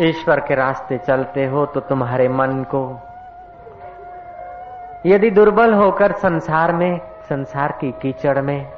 ईश्वर 0.00 0.40
के 0.40 0.54
रास्ते 0.54 0.98
चलते 0.98 1.44
हो 1.46 1.64
तो 1.66 1.80
तुम्हारे 1.80 2.28
मन 2.28 2.64
को। 2.74 2.82
यदि 5.06 5.30
दुर्बल 5.30 5.74
होकर 5.74 6.12
संसार 6.12 6.72
में, 6.72 7.00
संसार 7.28 7.72
की 7.72 7.90
कीचड़ 7.92 8.40
में, 8.40 8.72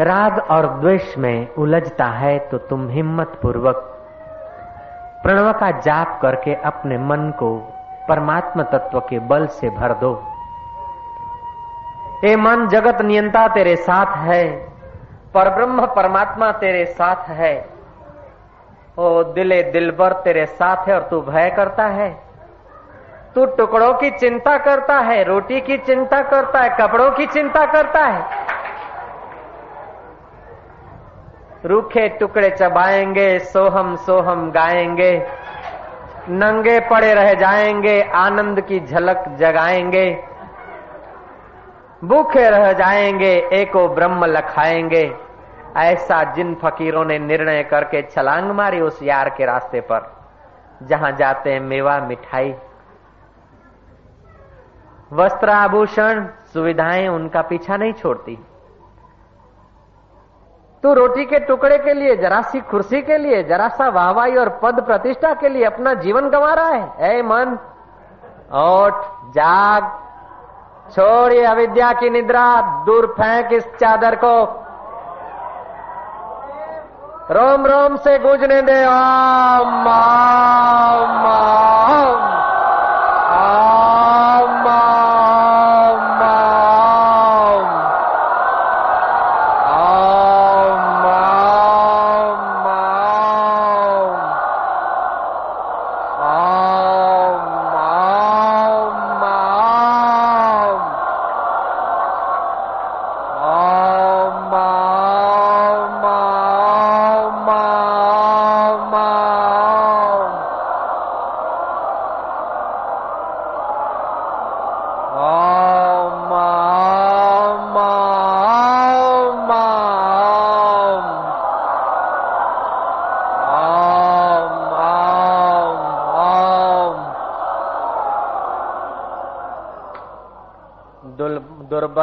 राग 0.00 0.38
और 0.50 0.66
द्वेष 0.80 1.16
में 1.18 1.54
उलझता 1.54 2.04
है 2.04 2.38
तो 2.38 2.58
तुम 2.58 2.88
हिम्मत 2.88 3.38
पूर्वक 3.42 3.76
प्रणव 5.22 5.52
का 5.52 5.70
जाप 5.80 6.18
करके 6.22 6.54
अपने 6.62 6.98
मन 6.98 7.30
को 7.38 7.56
परमात्मा 8.08 8.62
तत्व 8.62 9.00
के 9.00 9.18
बल 9.18 9.46
से 9.46 9.70
भर 9.70 9.92
दो। 9.94 10.12
ए 12.24 12.34
मन, 12.36 12.66
जगत 12.68 13.02
नियंता 13.02 13.46
तेरे 13.48 13.76
साथ 13.76 14.16
है, 14.16 14.44
पर 15.34 15.54
ब्रह्म 15.54 15.86
परमात्मा 15.86 16.50
तेरे 16.52 16.84
साथ 16.84 17.28
है। 17.28 17.73
ओ 18.98 19.22
दिले 19.24 19.62
दिलबर 19.62 20.12
तेरे 20.12 20.44
साथ 20.46 20.88
है 20.88 20.94
और 20.94 21.02
तू 21.02 21.20
भय 21.20 21.50
करता 21.50 21.86
है। 21.86 22.08
तू 23.34 23.44
टुकड़ों 23.46 23.92
की 23.94 24.10
चिंता 24.10 24.56
करता 24.58 24.98
है, 24.98 25.22
रोटी 25.24 25.60
की 25.60 25.78
चिंता 25.78 26.20
करता 26.22 26.60
है, 26.60 26.68
कपड़ों 26.80 27.10
की 27.10 27.26
चिंता 27.26 27.64
करता 27.66 28.04
है। 28.04 28.42
रूखे 31.64 32.08
टुकड़े 32.08 32.50
चबाएँगे, 32.50 33.38
सोहम 33.38 33.96
सोहम 33.96 34.50
गाएँगे, 34.50 35.12
नंगे 36.28 36.78
पड़े 36.80 37.12
रह 37.14 37.32
जाएँगे, 37.34 38.00
आनंद 38.14 38.60
की 38.60 38.80
झलक 38.80 39.24
जगाएँगे, 39.38 40.06
भूखे 42.04 42.48
रह 42.50 42.72
जाएँगे, 42.72 43.34
एको 43.52 43.88
ब्रह्म 43.88 44.24
लखाएँगे। 44.26 45.04
ऐसा 45.76 46.22
जिन 46.32 46.54
फकीरों 46.54 47.04
ने 47.04 47.18
निर्णय 47.18 47.62
करके 47.62 48.02
छलांग 48.02 48.50
मारी 48.50 48.80
उस 48.80 49.02
यार 49.02 49.28
के 49.30 49.44
रास्ते 49.44 49.80
पर, 49.80 50.12
जहाँ 50.82 51.12
जाते 51.12 51.52
हैं 51.52 51.60
मेवा 51.60 51.98
मिठाई। 51.98 52.54
वस्त्र 55.12 55.50
आभूषण 55.50 56.26
सुविधाएँ 56.52 57.08
उनका 57.08 57.42
पीछा 57.42 57.76
नहीं 57.76 57.92
छोड़ती। 57.92 58.46
तो 60.82 60.94
रोटी 60.94 61.24
के 61.24 61.38
टुकड़े 61.38 61.78
के 61.78 61.94
लिए, 61.94 62.16
जरा 62.16 62.40
सी 62.42 62.60
कुर्सी 62.60 63.02
के 63.02 63.18
लिए, 63.18 63.42
जरा 63.42 63.68
सा 63.68 63.88
वाहवाही 63.88 64.36
और 64.36 64.48
पद 64.62 64.80
प्रतिष्ठा 64.80 65.34
के 65.34 65.48
लिए 65.48 65.64
अपना 65.64 65.94
जीवन 65.94 66.28
गंवा 66.28 66.54
रहा 66.54 66.68
है। 66.68 67.18
ए, 67.18 67.22
मन, 67.22 67.58
ओठ, 68.52 68.94
जाग, 69.34 69.84
छोड़ 70.92 71.46
अविद्या 71.46 71.92
की 71.92 72.10
निद्रा, 72.10 72.60
दूर 72.86 73.06
फेंक 73.06 73.52
इस 73.52 73.66
चादर 73.66 74.14
को। 74.14 74.63
रोम 77.30 77.66
रोम 77.66 77.96
से 77.96 78.18
गूंजने 78.18 78.60
दे। 78.62 78.82
आम 78.84 79.88
आम 79.88 81.24
ओम 81.26 82.13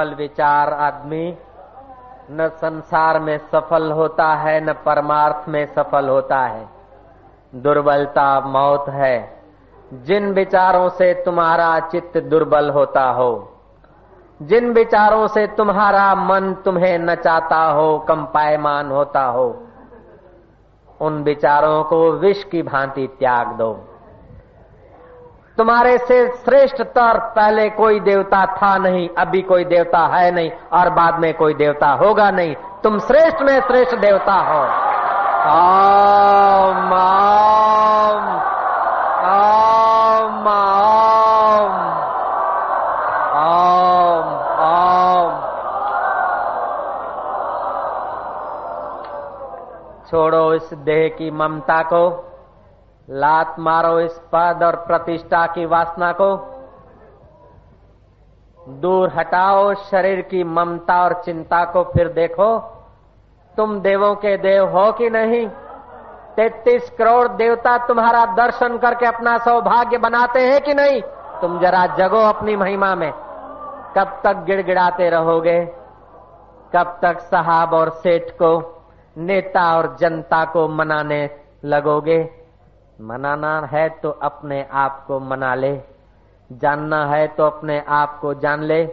दुर्बल 0.02 0.16
विचार 0.16 0.74
आदमी 0.74 1.38
न 2.32 2.48
संसार 2.48 3.20
में 3.20 3.38
सफल 3.38 3.92
होता 3.92 4.28
है, 4.28 4.66
न 4.66 4.74
परमार्थ 4.74 5.50
में 5.50 5.66
सफल 5.66 6.10
होता 6.10 6.40
है। 6.40 6.70
दुर्बलता 7.56 8.40
मौत 8.40 8.86
है। 8.90 9.44
जिन 9.94 10.34
विचारों 10.34 10.90
से 10.90 11.14
तुम्हारा 11.14 11.80
चित्त 11.80 12.18
दुर्बल 12.18 12.70
होता 12.70 13.04
हो, 13.04 13.54
जिन 14.42 14.74
विचारों 14.74 15.28
से 15.28 15.48
तुम्हारा 15.48 16.16
मन 16.16 16.54
तुम्हें 16.54 17.00
नचाता 17.00 17.64
हो 17.64 18.00
कंपायमान 18.00 18.92
होता 18.92 19.24
हो, 19.24 19.64
उन 21.02 21.24
विचारों 21.24 21.84
को 21.84 22.12
विष 22.12 22.44
की 22.44 22.62
भांति 22.62 23.08
त्याग 23.20 23.48
दो। 23.48 23.91
तुम्हारे 25.62 25.98
से 25.98 26.28
श्रेष्ठ 26.28 26.82
तर 26.82 27.18
पहले 27.20 27.70
कोई 27.70 28.00
देवता 28.00 28.46
था 28.46 28.78
नहीं, 28.78 29.10
अभी 29.18 29.42
कोई 29.42 29.66
देवता 29.66 30.00
है 30.00 30.32
नहीं, 30.32 30.52
और 30.74 30.90
बाद 30.90 31.20
में 31.20 31.34
कोई 31.34 31.54
देवता 31.54 31.90
होगा 31.90 32.32
नहीं। 32.32 32.56
तुम 32.84 33.00
श्रेष्ठ 33.00 33.42
में 33.42 33.62
श्रेष्ठ 33.62 33.96
देवता 33.96 34.34
हो। 34.34 34.62
ओम 35.52 36.94
ओम 36.94 38.26
ओम 39.28 40.48
ओम 40.48 41.78
ओम 43.44 44.26
ओम 44.66 45.32
छोड़ो 50.10 50.54
इस 50.54 50.74
देह 50.74 51.08
की 51.08 51.32
ममता 51.32 51.82
को। 51.84 52.31
लात 53.10 53.56
मारो 53.60 54.00
इस 54.00 54.22
पद 54.34 54.60
और 54.64 54.76
प्रतिष्ठा 54.76 55.46
की 55.46 55.66
वासना 55.66 56.12
को। 56.12 56.48
दूर 58.70 59.12
हटाओ, 59.16 59.74
शरीर 59.74 60.22
की 60.22 60.44
ममता 60.44 61.04
और 61.04 61.14
चिंता 61.14 61.66
को 61.66 61.84
फिर 61.84 62.08
देखो। 62.08 62.60
तुम 63.58 63.80
देवों 63.80 64.16
के 64.16 64.38
देव 64.38 64.78
हो 64.78 64.92
कि 64.92 65.10
नहीं? 65.10 65.48
तैतीस 66.36 66.90
करोड़ 66.90 67.28
देवता 67.28 67.78
तुम्हारा 67.78 68.26
दर्शन 68.26 68.78
करके 68.78 69.06
अपना 69.06 69.38
सौभाग्य 69.38 69.98
बनाते 69.98 70.40
हैं 70.40 70.62
कि 70.62 70.74
नहीं? 70.74 71.02
तुम 71.42 71.60
जरा 71.60 71.86
जगो 71.86 72.20
अपनी 72.20 72.56
महिमा 72.56 72.96
में। 72.96 73.12
कब 73.98 74.22
तक 74.24 74.34
गिड़गिड़ाते 74.34 75.10
रहोगे? 75.10 75.66
कब 76.76 77.00
तक 77.02 77.20
साहब 77.20 77.74
और 77.74 77.90
सेठ 77.90 78.24
को, 78.32 78.82
नेता 79.18 79.78
और 79.78 79.96
जनता 80.00 80.46
को 80.46 80.68
मनाने 80.68 81.30
लगोगे? 81.66 82.41
मनाना 83.02 83.68
है 83.72 83.90
तो 83.90 84.10
अपने 84.10 84.66
आप 84.74 85.04
को 85.08 85.20
मना 85.20 85.56
ले। 85.56 85.82
जानना 86.52 87.06
है 87.06 87.28
तो 87.28 87.46
अपने 87.46 87.84
आप 87.88 88.20
को 88.22 88.34
जान 88.34 88.64
ले। 88.64 88.86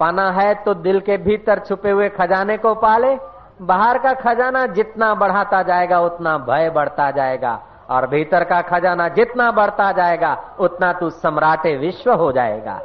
पाना 0.00 0.30
है 0.30 0.54
तो 0.54 0.74
दिल 0.74 1.00
के 1.00 1.16
भीतर 1.16 1.58
छुपे 1.58 1.90
हुए 1.90 2.08
खजाने 2.08 2.56
को 2.56 2.74
पाले। 2.74 3.18
बाहर 3.62 3.98
का 3.98 4.12
खजाना 4.12 4.66
जितना 4.66 5.14
बढ़ाता 5.14 5.62
जाएगा, 5.62 6.00
उतना 6.00 6.38
भय 6.38 6.70
बढ़ता 6.70 7.10
जाएगा। 7.10 7.60
और 7.90 8.06
भीतर 8.06 8.44
का 8.44 8.60
खजाना 8.60 9.08
जितना 9.08 9.50
बढ़ता 9.50 9.92
जाएगा, 9.92 10.36
उतना 10.60 10.92
तू 10.92 11.10
सम्राटे 11.10 11.76
विश्व 11.76 12.12
हो 12.12 12.32
जाएगा। 12.32 12.80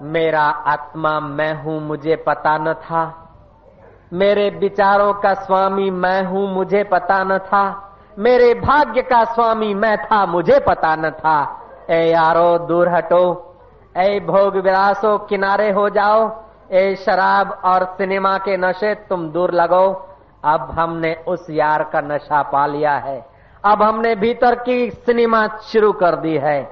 मेरा 0.11 0.41
आत्मा 0.41 1.19
मैं 1.19 1.63
हूँ, 1.63 1.81
मुझे 1.81 2.15
पता 2.15 2.57
न 2.57 2.73
था। 2.73 3.29
मेरे 4.13 4.49
विचारों 4.49 5.13
का 5.13 5.33
स्वामी 5.33 5.89
मैं 5.91 6.23
हूँ, 6.23 6.53
मुझे 6.53 6.83
पता 6.83 7.23
न 7.23 7.37
था। 7.37 7.95
मेरे 8.19 8.53
भाग्य 8.53 9.01
का 9.01 9.23
स्वामी 9.23 9.73
मैं 9.73 9.97
था, 9.97 10.25
मुझे 10.25 10.59
पता 10.59 10.95
न 10.95 11.09
था। 11.09 11.61
ए 11.89 12.11
यारो, 12.11 12.57
दूर 12.57 12.89
हटो। 12.89 13.55
ए 13.97 14.19
भोग 14.19 14.55
विलासो, 14.55 15.17
किनारे 15.17 15.71
हो 15.71 15.89
जाओ। 15.89 16.43
ए 16.71 16.95
शराब 16.95 17.61
और 17.65 17.85
सिनेमा 17.85 18.37
के 18.37 18.57
नशे, 18.57 18.95
तुम 18.95 19.29
दूर 19.29 19.51
लगो। 19.51 20.15
अब 20.43 20.71
हमने 20.71 21.23
उस 21.27 21.47
यार 21.49 21.83
का 21.83 22.01
नशा 22.01 22.41
पा 22.41 22.65
लिया 22.65 22.93
है। 22.93 23.25
अब 23.65 23.83
हमने 23.83 24.15
भीतर 24.15 24.55
की 24.55 24.89
सिनेमा 24.91 25.47
शुरू 25.47 25.91
कर 25.91 26.15
दी 26.15 26.37
है। 26.37 26.69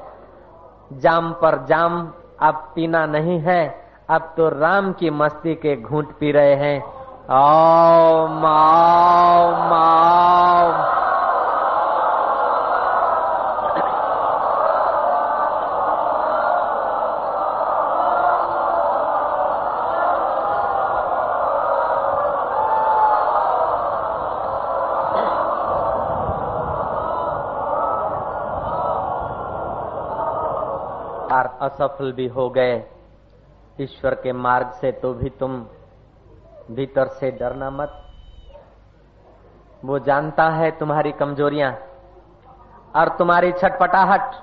जाम 0.93 1.31
पर 1.31 1.65
जाम 1.65 2.13
अब 2.41 2.71
पीना 2.75 3.05
नहीं 3.05 3.39
है, 3.39 3.89
अब 4.09 4.33
तो 4.37 4.49
राम 4.49 4.93
की 4.93 5.09
मस्ती 5.09 5.55
के 5.55 5.81
घूंट 5.81 6.07
पी 6.19 6.31
रहे 6.31 6.55
हैं। 6.55 6.83
ओम 7.31 8.45
ओम 8.45 9.71
ओम। 9.71 11.08
असफल 31.81 32.11
भी 32.11 32.27
हो 32.27 32.49
गए। 32.49 32.83
ईश्वर 33.81 34.13
के 34.13 34.31
मार्ग 34.31 34.71
से 34.71 34.91
तो 34.91 35.13
भी 35.13 35.29
तुम 35.29 35.51
भीतर 36.71 37.07
से 37.09 37.31
डरना 37.31 37.69
मत। 37.69 37.93
वो 39.85 39.99
जानता 39.99 40.49
है 40.49 40.71
तुम्हारी 40.71 41.11
कमजोरियाँ 41.11 41.71
और 42.95 43.09
तुम्हारी 43.09 43.51
छटपटाहट। 43.51 44.33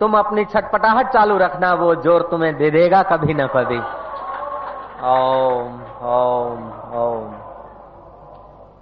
तुम 0.00 0.18
अपनी 0.18 0.44
छटपटाहट 0.44 1.12
चालू 1.12 1.36
रखना, 1.38 1.72
वो 1.74 1.94
ज़ोर 1.94 2.22
तुम्हें 2.22 2.56
दे 2.56 2.70
देगा 2.70 3.02
कभी 3.02 3.34
न 3.34 3.46
कभी। 3.46 3.78
ओम 5.06 5.80
ओम 6.08 6.60
ओम। 6.96 7.32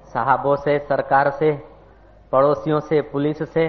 साहबों 0.05 0.56
से, 0.56 0.79
सरकार 0.79 1.31
से, 1.31 1.53
पड़ोसियों 2.32 2.81
से, 2.81 3.00
पुलिस 3.03 3.43
से 3.53 3.69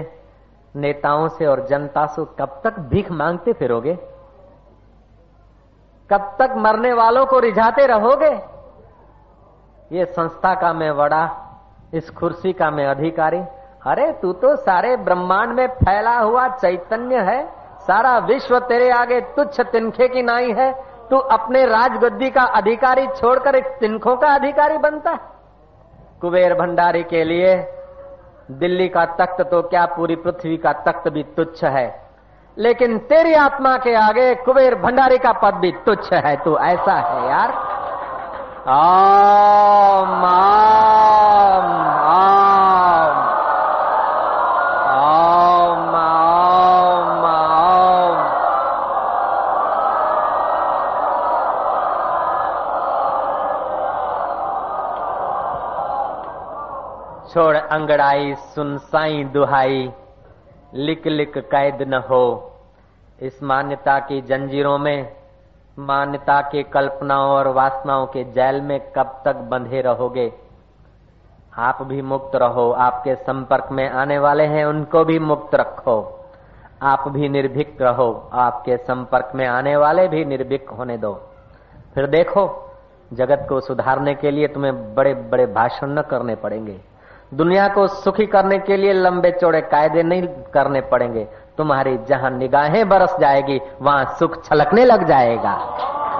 नेताओं 0.76 1.28
से 1.28 1.46
और 1.46 1.66
जनता 1.66 2.06
से, 2.06 2.24
कब 2.24 2.60
तक 2.64 2.78
भीख 2.78 3.10
मांगते 3.10 3.52
फिरोगे? 3.52 3.94
कब 6.10 6.36
तक 6.38 6.54
मरने 6.56 6.92
वालों 6.92 7.26
को 7.26 7.38
रिझाते 7.38 7.86
रहोगे? 7.86 8.56
ये 9.92 10.04
संस्था 10.04 10.54
का 10.54 10.72
मैं 10.72 10.90
वड़ा, 10.90 11.42
इस 11.94 12.10
कुर्सी 12.10 12.52
का 12.52 12.70
मैं 12.70 12.86
अधिकारी। 12.86 13.38
अरे, 13.86 14.12
तू 14.12 14.32
तो 14.32 14.56
सारे 14.56 14.96
ब्रह्मांड 14.96 15.52
में 15.52 15.68
फैला 15.68 16.18
हुआ 16.18 16.48
चैतन्य 16.48 17.18
है। 17.18 17.46
सारा 17.78 18.18
विश्व 18.18 18.58
तेरे 18.58 18.90
आगे 18.90 19.20
तुच्छ 19.20 19.60
तिनखे 19.60 20.08
की 20.08 20.22
नाई 20.22 20.52
है। 20.52 20.72
तू 21.10 21.16
अपने 21.16 21.66
राजगद्दी 21.66 22.30
का 22.30 22.42
अधिकारी 22.42 23.06
छोड़कर 23.06 23.54
एक 23.54 23.66
तिनखों 23.66 24.16
का 24.16 24.28
अधिकारी 24.28 24.78
बनता 24.78 25.10
है। 25.10 25.20
कुबेर 26.20 26.54
भंडारी 26.54 27.02
के 27.02 27.24
लिए 27.24 27.72
दिल्ली 28.50 28.88
का 28.88 29.04
तख्त 29.04 29.40
तो 29.40 29.62
क्या 29.62 29.86
पूरी 29.86 30.16
पृथ्वी 30.16 30.56
का 30.56 30.72
तख्त 30.72 31.08
भी 31.08 31.22
तुच्छ 31.22 31.64
है? 31.64 32.10
लेकिन 32.58 32.98
तेरी 32.98 33.34
आत्मा 33.34 33.76
के 33.76 33.94
आगे 33.94 34.34
कुबेर 34.34 34.74
भंडारी 34.74 35.18
का 35.18 35.32
पद 35.32 35.54
भी 35.54 35.72
तुच्छ 35.72 36.12
है। 36.12 36.36
तू 36.36 36.56
ऐसा 36.56 36.92
है 36.92 37.30
यार। 37.30 37.50
आम, 38.68 40.24
आम, 40.24 41.70
आम, 42.08 42.45
अंगड़ाई, 57.76 58.34
सुन 58.34 58.78
साई 58.78 59.24
दुहाई 59.24 59.92
लिक 60.74 61.06
लिक 61.06 61.38
कैद 61.38 61.82
न 61.82 61.94
हो। 61.94 62.52
इस 63.22 63.42
मान्यता 63.42 63.98
की 63.98 64.20
जंजीरों 64.20 64.78
में, 64.78 65.16
मान्यता 65.78 66.40
के 66.40 66.62
कल्पनाओं 66.62 67.30
और 67.30 67.48
वासनाओं 67.48 68.06
के 68.06 68.24
जैल 68.24 68.60
में 68.60 68.92
कब 68.92 69.22
तक 69.24 69.36
बंधे 69.36 69.80
रहोगे? 69.80 70.32
आप 71.58 71.82
भी 71.82 72.02
मुक्त 72.02 72.36
रहो, 72.36 72.72
आपके 72.72 73.14
संपर्क 73.14 73.68
में 73.72 73.90
आने 73.90 74.18
वाले 74.18 74.46
हैं, 74.46 74.64
उनको 74.64 75.04
भी 75.04 75.18
मुक्त 75.18 75.54
रखो। 75.54 76.24
आप 76.82 77.08
भी 77.08 77.28
निर्भीक 77.28 77.82
रहो, 77.82 78.30
आपके 78.32 78.76
संपर्क 78.76 79.32
में 79.34 79.46
आने 79.46 79.76
वाले 79.76 80.08
भी 80.08 80.24
निर्भीक 80.24 80.70
होने 80.70 80.98
दो। 80.98 81.22
फिर 81.94 82.06
देखो, 82.06 82.70
जगत 83.12 83.46
को 83.48 83.60
सुधारने 83.60 84.14
के 84.14 84.30
लिए 84.30 84.48
तुम्हें 84.48 84.94
बड़े 84.94 85.14
बड़े 85.14 85.46
भाषण 85.46 85.86
न 85.86 86.02
करने 86.02 86.34
पड़ेंगे। 86.34 86.95
दुनिया 87.34 87.68
को 87.68 87.86
सुखी 87.86 88.26
करने 88.26 88.58
के 88.58 88.76
लिए 88.76 88.92
लंबे 88.92 89.30
चौड़े 89.30 89.60
कायदे 89.60 90.02
नहीं 90.02 90.22
करने 90.22 90.80
पड़ेंगे। 90.80 91.28
तुम्हारी 91.58 91.98
जहाँ 92.08 92.30
निगाहें 92.30 92.88
बरस 92.88 93.16
जाएगी, 93.20 93.60
वहाँ 93.82 94.04
सुख 94.04 94.44
छलकने 94.44 94.84
लग 94.84 95.04
जाएगा। 95.04 95.54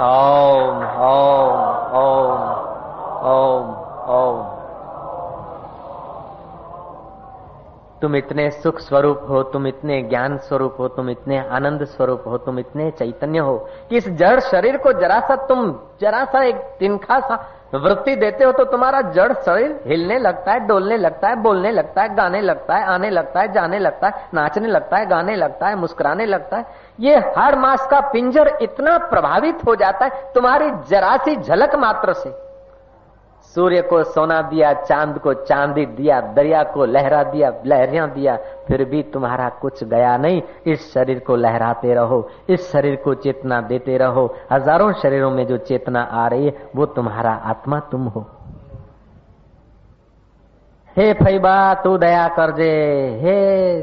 ओम 0.00 0.76
ओम 0.86 1.76
ओम 1.96 2.66
ओम 3.26 3.76
ओम। 4.10 4.56
तुम 8.02 8.16
इतने 8.16 8.50
सुख 8.50 8.78
स्वरूप 8.78 9.26
हो, 9.28 9.42
तुम 9.42 9.66
इतने 9.66 10.02
ज्ञान 10.02 10.36
स्वरूप 10.36 10.76
हो, 10.78 10.88
तुम 10.88 11.10
इतने 11.10 11.48
आनंद 11.48 11.84
स्वरूप 11.84 12.24
हो, 12.26 12.38
तुम 12.38 12.58
इतने 12.58 12.90
चैतन्य 12.90 13.38
हो। 13.38 13.68
कि 13.90 13.96
इस 13.96 14.08
जड़ 14.08 14.40
शरीर 14.40 14.76
को 14.76 14.92
जरा 14.92 15.20
सा 15.20 15.36
तुम, 15.36 15.74
जरा 16.00 16.24
सा 16.24 16.44
एक 16.44 16.56
तिनखा 16.56 17.20
सा 17.20 17.44
वृत्ति 17.74 18.16
देते 18.16 18.44
हो 18.44 18.52
तो 18.52 18.64
तुम्हारा 18.64 19.00
जड़ 19.00 19.32
शरीर 19.32 19.80
हिलने 19.86 20.18
लगता 20.18 20.52
है, 20.52 20.66
डोलने 20.66 20.96
लगता 20.96 21.28
है, 21.28 21.36
बोलने 21.36 21.70
लगता 21.70 22.02
है, 22.02 22.14
गाने 22.14 22.40
लगता 22.40 22.74
है, 22.74 22.84
आने 22.84 23.10
लगता 23.10 23.40
है, 23.40 23.52
जाने 23.52 23.78
लगता 23.78 24.06
है, 24.06 24.28
नाचने 24.34 24.68
लगता 24.68 24.96
है, 24.96 25.06
गाने 25.06 25.36
लगता 25.36 25.68
है, 25.68 25.76
मुस्कुराने 25.76 26.26
लगता 26.26 26.56
है। 26.56 26.66
ये 27.00 27.16
हर 27.16 27.58
मास 27.58 27.86
का 27.86 28.00
पिंजर 28.00 28.58
इतना 28.62 28.98
प्रभावित 28.98 29.58
हो 29.66 29.74
जाता 29.74 30.04
है, 30.04 30.10
तुम्हारी 30.34 30.70
जरा 30.90 31.16
सी 31.16 31.36
झलक 31.36 31.74
मात्र 31.74 32.12
से। 32.12 32.45
सूर्य 33.56 33.82
को 33.82 34.04
सोना 34.04 34.42
दिया, 34.42 34.72
चाँद 34.72 35.18
को 35.18 35.34
चांदी 35.34 35.86
दिया, 35.86 36.20
दरिया 36.20 36.62
को 36.62 36.84
लहरा 36.84 37.22
दिया, 37.22 37.52
लहरिया 37.66 38.06
दिया, 38.06 38.36
फिर 38.36 38.84
भी 38.84 39.02
तुम्हारा 39.02 39.48
कुछ 39.48 39.84
गया 39.84 40.16
नहीं। 40.16 40.42
इस 40.66 40.94
शरीर 40.94 41.18
को 41.18 41.36
लहराते 41.36 41.94
रहो, 41.94 42.28
इस 42.48 42.72
शरीर 42.72 42.96
को 42.96 43.14
चेतना 43.14 43.60
देते 43.60 43.96
रहो। 43.96 44.34
हज़ारों 44.52 44.92
शरीरों 44.92 45.30
में 45.30 45.46
जो 45.46 45.56
चेतना 45.56 46.00
आ 46.00 46.26
रही 46.26 46.46
है, 46.46 46.68
वो 46.76 46.86
तुम्हारा 46.86 47.30
आत्मा 47.30 47.80
तुम 47.80 48.04
हो। 48.04 48.26
हे 50.96 51.12
फैबा, 51.12 51.74
तू 51.74 51.98
दया 51.98 52.28
कर 52.28 52.52
दे। 52.52 52.70
हे 53.22 53.76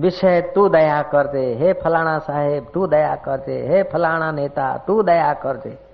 विषय, 0.00 0.40
तू 0.40 0.68
दया 0.68 1.02
कर 1.02 1.26
दे। 1.26 1.54
हे 1.54 1.72
फलाना 1.72 2.18
साहेब, 2.18 2.66
तू 2.74 2.86
दया 2.86 3.14
कर 3.14 3.36
दे। 3.36 3.66
हे 3.68 3.82
फलाना 3.82 4.30
नेता, 4.30 4.84
तू 4.86 5.02
दया 5.02 5.32
कर 5.32 5.56
दे। 5.56 5.87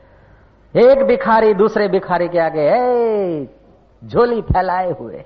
एक 0.73 1.03
भिखारी 1.03 1.53
दूसरे 1.55 1.87
भिखारी 1.89 2.27
के 2.27 2.39
आगे 2.39 2.69
हे 2.69 3.45
झोली 4.01 4.41
फैलाए 4.43 4.91
हुए 4.93 5.25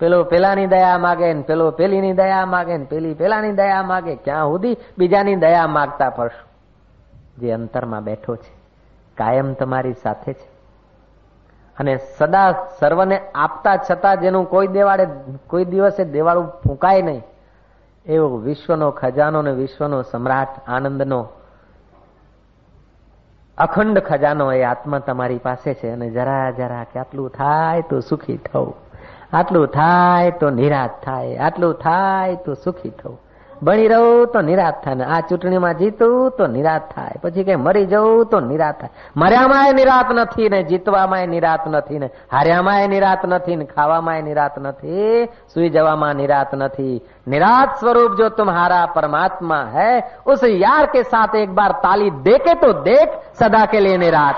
પેલો 0.00 0.24
પેલાની 0.24 0.66
દયા 0.66 0.98
માગે 0.98 1.34
ને 1.34 1.42
પેલો 1.42 1.66
પેલીની 1.72 2.14
દયા 2.14 2.46
માગે 2.46 2.78
ને 2.78 2.86
પેલી 2.86 3.14
પેલાની 3.14 3.52
દયા 3.52 3.82
માગે 3.82 4.14
ક્યાં 4.16 4.48
સુધી 4.48 4.76
બીજાની 4.98 5.36
દયા 5.36 5.68
માગતા 5.68 6.10
ફરશું 6.10 6.48
જે 7.38 7.52
અંતરમાં 7.54 8.04
બેઠો 8.04 8.36
છે 8.36 8.50
કાયમ 9.16 9.54
તમારી 9.54 9.94
સાથે 9.94 10.32
છે 10.32 10.48
અને 11.76 11.94
સદા 12.16 12.48
સર્વને 12.80 13.18
આપતા 13.36 13.76
છતાં 13.80 14.20
જેનું 14.20 14.46
કોઈ 14.46 14.68
દેવાળે 14.68 15.06
કોઈ 15.46 15.66
દિવસે 15.66 16.04
દેવાળું 16.06 16.50
ફૂંકાય 16.62 17.02
નહીં 17.02 17.22
એવો 18.06 18.26
વિશ્વનો 18.40 18.88
ખજાનો 18.92 19.42
ને 19.42 19.52
વિશ્વનો 19.52 20.02
સમ્રાટ 20.04 20.54
આનંદનો 20.66 21.20
અખંડ 23.57 23.99
ખજાનો 23.99 24.53
એ 24.53 24.63
આત્મા 24.63 24.99
તમારી 24.99 25.37
પાસે 25.37 25.73
છે 25.73 25.89
અને 25.89 26.09
જરા 26.09 26.51
જરા 26.51 26.83
કે 26.83 26.99
આટલું 26.99 27.29
થાય 27.29 27.81
તો 27.81 27.99
સુખી 27.99 28.37
થવું 28.37 28.75
આટલું 29.33 29.67
થાય 29.67 30.31
તો 30.31 30.49
નિરાશ 30.49 30.89
થાય. 31.03 31.37
આટલું 31.37 31.73
થાય 31.73 32.35
તો 32.35 32.53
સુખી 32.53 32.89
થવું 32.89 33.19
ભણી 33.62 33.90
રહું 33.90 34.30
તો 34.32 34.40
નિરાશ 34.42 34.78
થાય 34.84 34.98
ને 35.00 35.04
આ 35.06 35.20
ચૂંટણીમાં 35.28 35.76
જીતું 35.80 36.14
તો 36.38 36.46
નિરાશ 36.54 36.86
થાય 36.90 37.20
પછી 37.22 37.44
કે 37.48 37.54
મરી 37.58 37.86
જવું 37.86 38.22
તો 38.32 38.38
નિરાશ 38.42 38.78
થાય 38.80 38.92
મર્યામાં 39.16 39.76
નિરાત 39.78 40.10
નથી 40.16 40.48
ને 40.48 40.60
જીતવામાં 40.70 41.30
નિરાત 41.34 41.66
નથી 41.68 42.00
ને 42.04 42.08
હાર્યામાં 42.34 42.86
નિરાત 42.94 43.22
નથી 43.30 43.58
ને 43.60 43.66
ખાવામાં 43.70 44.24
નિરાત 44.24 44.56
નથી 44.58 45.20
સુઈ 45.52 45.70
જવામાં 45.70 46.16
નિરાત 46.16 46.52
નથી 46.60 46.96
निरात 47.26 47.78
स्वरूप 47.78 48.16
जो 48.16 48.28
तुम्हारा 48.30 48.84
परमात्मा 48.88 49.58
है 49.70 49.92
उस 50.26 50.44
यार 50.44 50.86
के 50.88 51.02
साथ 51.04 51.34
एक 51.36 51.54
बार 51.54 51.72
ताली 51.80 52.10
देके 52.22 52.54
तो 52.56 52.72
देख 52.82 53.08
सदा 53.34 53.64
के 53.66 53.80
लिए 53.80 53.98
निरात 53.98 54.36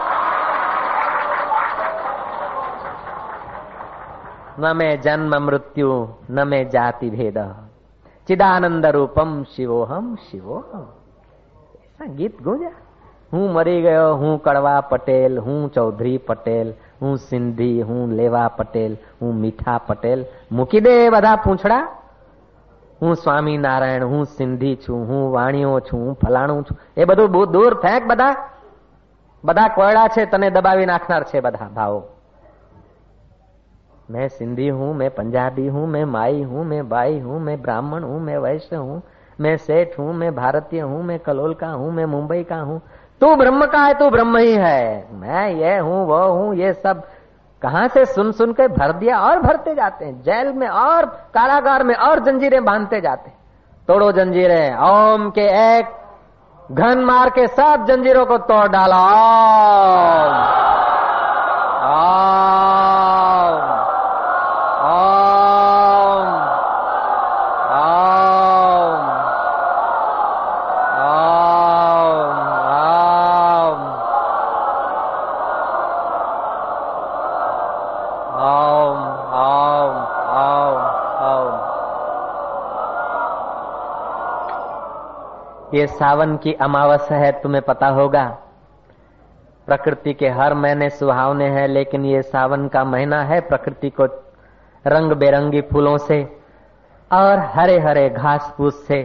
न 4.60 4.76
में 4.76 5.00
जन्म 5.00 5.32
मृत्यु 5.42 5.92
न 6.30 6.48
में 6.48 6.62
जाति 6.70 7.10
भेद 7.10 7.38
ચિદાનંદ 8.29 8.85
રૂપમ 8.85 9.43
શિવોહમ 9.43 10.15
શિવોહમ 10.15 12.05
ગીત 12.05 12.41
ગુંજ્યા 12.41 12.71
હું 13.33 13.53
મરી 13.53 13.81
ગયો 13.81 14.15
હું 14.15 14.41
કડવા 14.41 14.81
પટેલ 14.81 15.39
હું 15.39 15.71
ચૌધરી 15.71 16.17
પટેલ 16.17 16.73
હું 17.01 17.17
સિંધી 17.17 17.81
હું 17.81 18.09
લેવા 18.09 18.47
પટેલ 18.47 18.97
હું 19.21 19.35
મીઠા 19.35 19.77
પટેલ 19.77 20.25
મૂકી 20.51 20.79
દે 20.79 21.09
બધા 21.09 21.35
પૂંછડા 21.35 21.87
હું 23.01 23.15
સ્વામિનારાયણ 23.15 24.05
હું 24.05 24.25
સિંધી 24.25 24.75
છું 24.75 25.07
હું 25.07 25.31
વાણીઓ 25.31 25.79
છું 25.79 25.99
હું 25.99 26.15
ફલાણું 26.15 26.63
છું 26.63 26.77
એ 26.97 27.05
બધું 27.05 27.31
બહુ 27.31 27.45
દૂર, 27.45 27.73
ફેંક 27.73 28.03
બધા। 28.07 28.35
બધા 29.43 29.67
કોયડા 29.67 30.07
છે, 30.07 30.25
તને 30.25 30.49
દબાવી 30.49 30.85
નાખનાર 30.85 31.23
છે 31.23 31.39
બધા, 31.39 31.67
ભાવો। 31.75 32.03
मैं 34.11 34.27
सिंधी 34.27 34.67
हूँ, 34.67 34.93
मैं 34.93 35.09
पंजाबी 35.09 35.67
हूँ, 35.67 35.87
मैं 35.87 36.05
माई 36.05 36.43
हूँ, 36.43 36.65
मैं 36.65 36.89
बाई 36.89 37.19
हूँ, 37.19 37.39
मैं 37.39 37.61
ब्राह्मण 37.61 38.03
हूँ, 38.03 38.21
मैं 38.21 38.37
वैश्य 38.37 38.75
हूँ, 38.75 39.03
मैं 39.41 39.57
सेठ 39.57 39.99
हूँ, 39.99 40.13
मैं 40.13 40.35
भारतीय 40.35 40.81
हूँ, 40.81 41.03
मैं 41.03 41.19
कलोल 41.19 41.53
का 41.53 41.67
हूँ, 41.67 41.91
मैं 41.91 42.05
मुंबई 42.05 42.43
का 42.43 42.55
हूँ। 42.55 42.81
तू 43.21 43.35
ब्रह्म 43.35 43.65
का 43.65 43.79
है, 43.79 43.93
तू 43.93 44.09
ब्रह्म 44.09 44.37
ही 44.37 44.53
है। 44.53 45.07
मैं 45.11 45.49
ये 45.49 45.77
हूँ, 45.77 46.07
वो 46.07 46.17
हूँ, 46.17 46.55
ये 46.55 46.73
सब। 46.73 47.07
कहा 47.61 47.87
से 47.87 48.05
सुन 48.05 48.31
सुन 48.31 48.53
के 48.53 48.67
भर 48.67 48.91
दिया 48.91 49.19
और 49.19 49.39
भरते 49.39 49.75
जाते 49.75 50.05
हैं। 50.05 50.21
जेल 50.21 50.53
में 50.53 50.67
और, 50.67 51.05
कारागार 51.05 51.83
में 51.83 51.95
और 51.95 52.19
जंजीरें 52.19 52.65
बांधते 52.65 53.01
जाते 53.01 53.31
तोड़ो 53.87 54.11
जंजीरें, 54.11 54.75
ओम 54.75 55.29
के 55.29 55.41
एक, 55.41 55.85
घन 56.71 56.99
मार 56.99 57.29
के 57.29 57.47
सब 57.47 57.85
जंजीरों 57.87 58.25
को 58.25 58.37
तोड़ 58.37 58.67
डाला। 58.67 59.09
ये 85.73 85.87
सावन 85.87 86.35
की 86.37 86.53
अमावस्या 86.53 87.17
है, 87.17 87.31
तुम्हें 87.41 87.61
पता 87.61 87.87
होगा। 87.89 88.23
प्रकृति 89.67 90.13
के 90.13 90.29
हर 90.29 90.53
महीने 90.53 90.89
सुहावने 90.89 91.47
हैं, 91.47 91.67
लेकिन 91.67 92.05
ये 92.05 92.21
सावन 92.21 92.67
का 92.67 92.83
महीना 92.83 93.21
है 93.23 93.39
प्रकृति 93.41 93.89
को 93.89 94.05
रंग 94.85 95.11
बेरंगी 95.11 95.61
फूलों 95.61 95.97
से 95.97 96.23
और 97.11 97.39
हरे 97.53 97.77
हरे 97.79 98.09
घास 98.09 98.53
फूस 98.57 98.87
से 98.87 99.01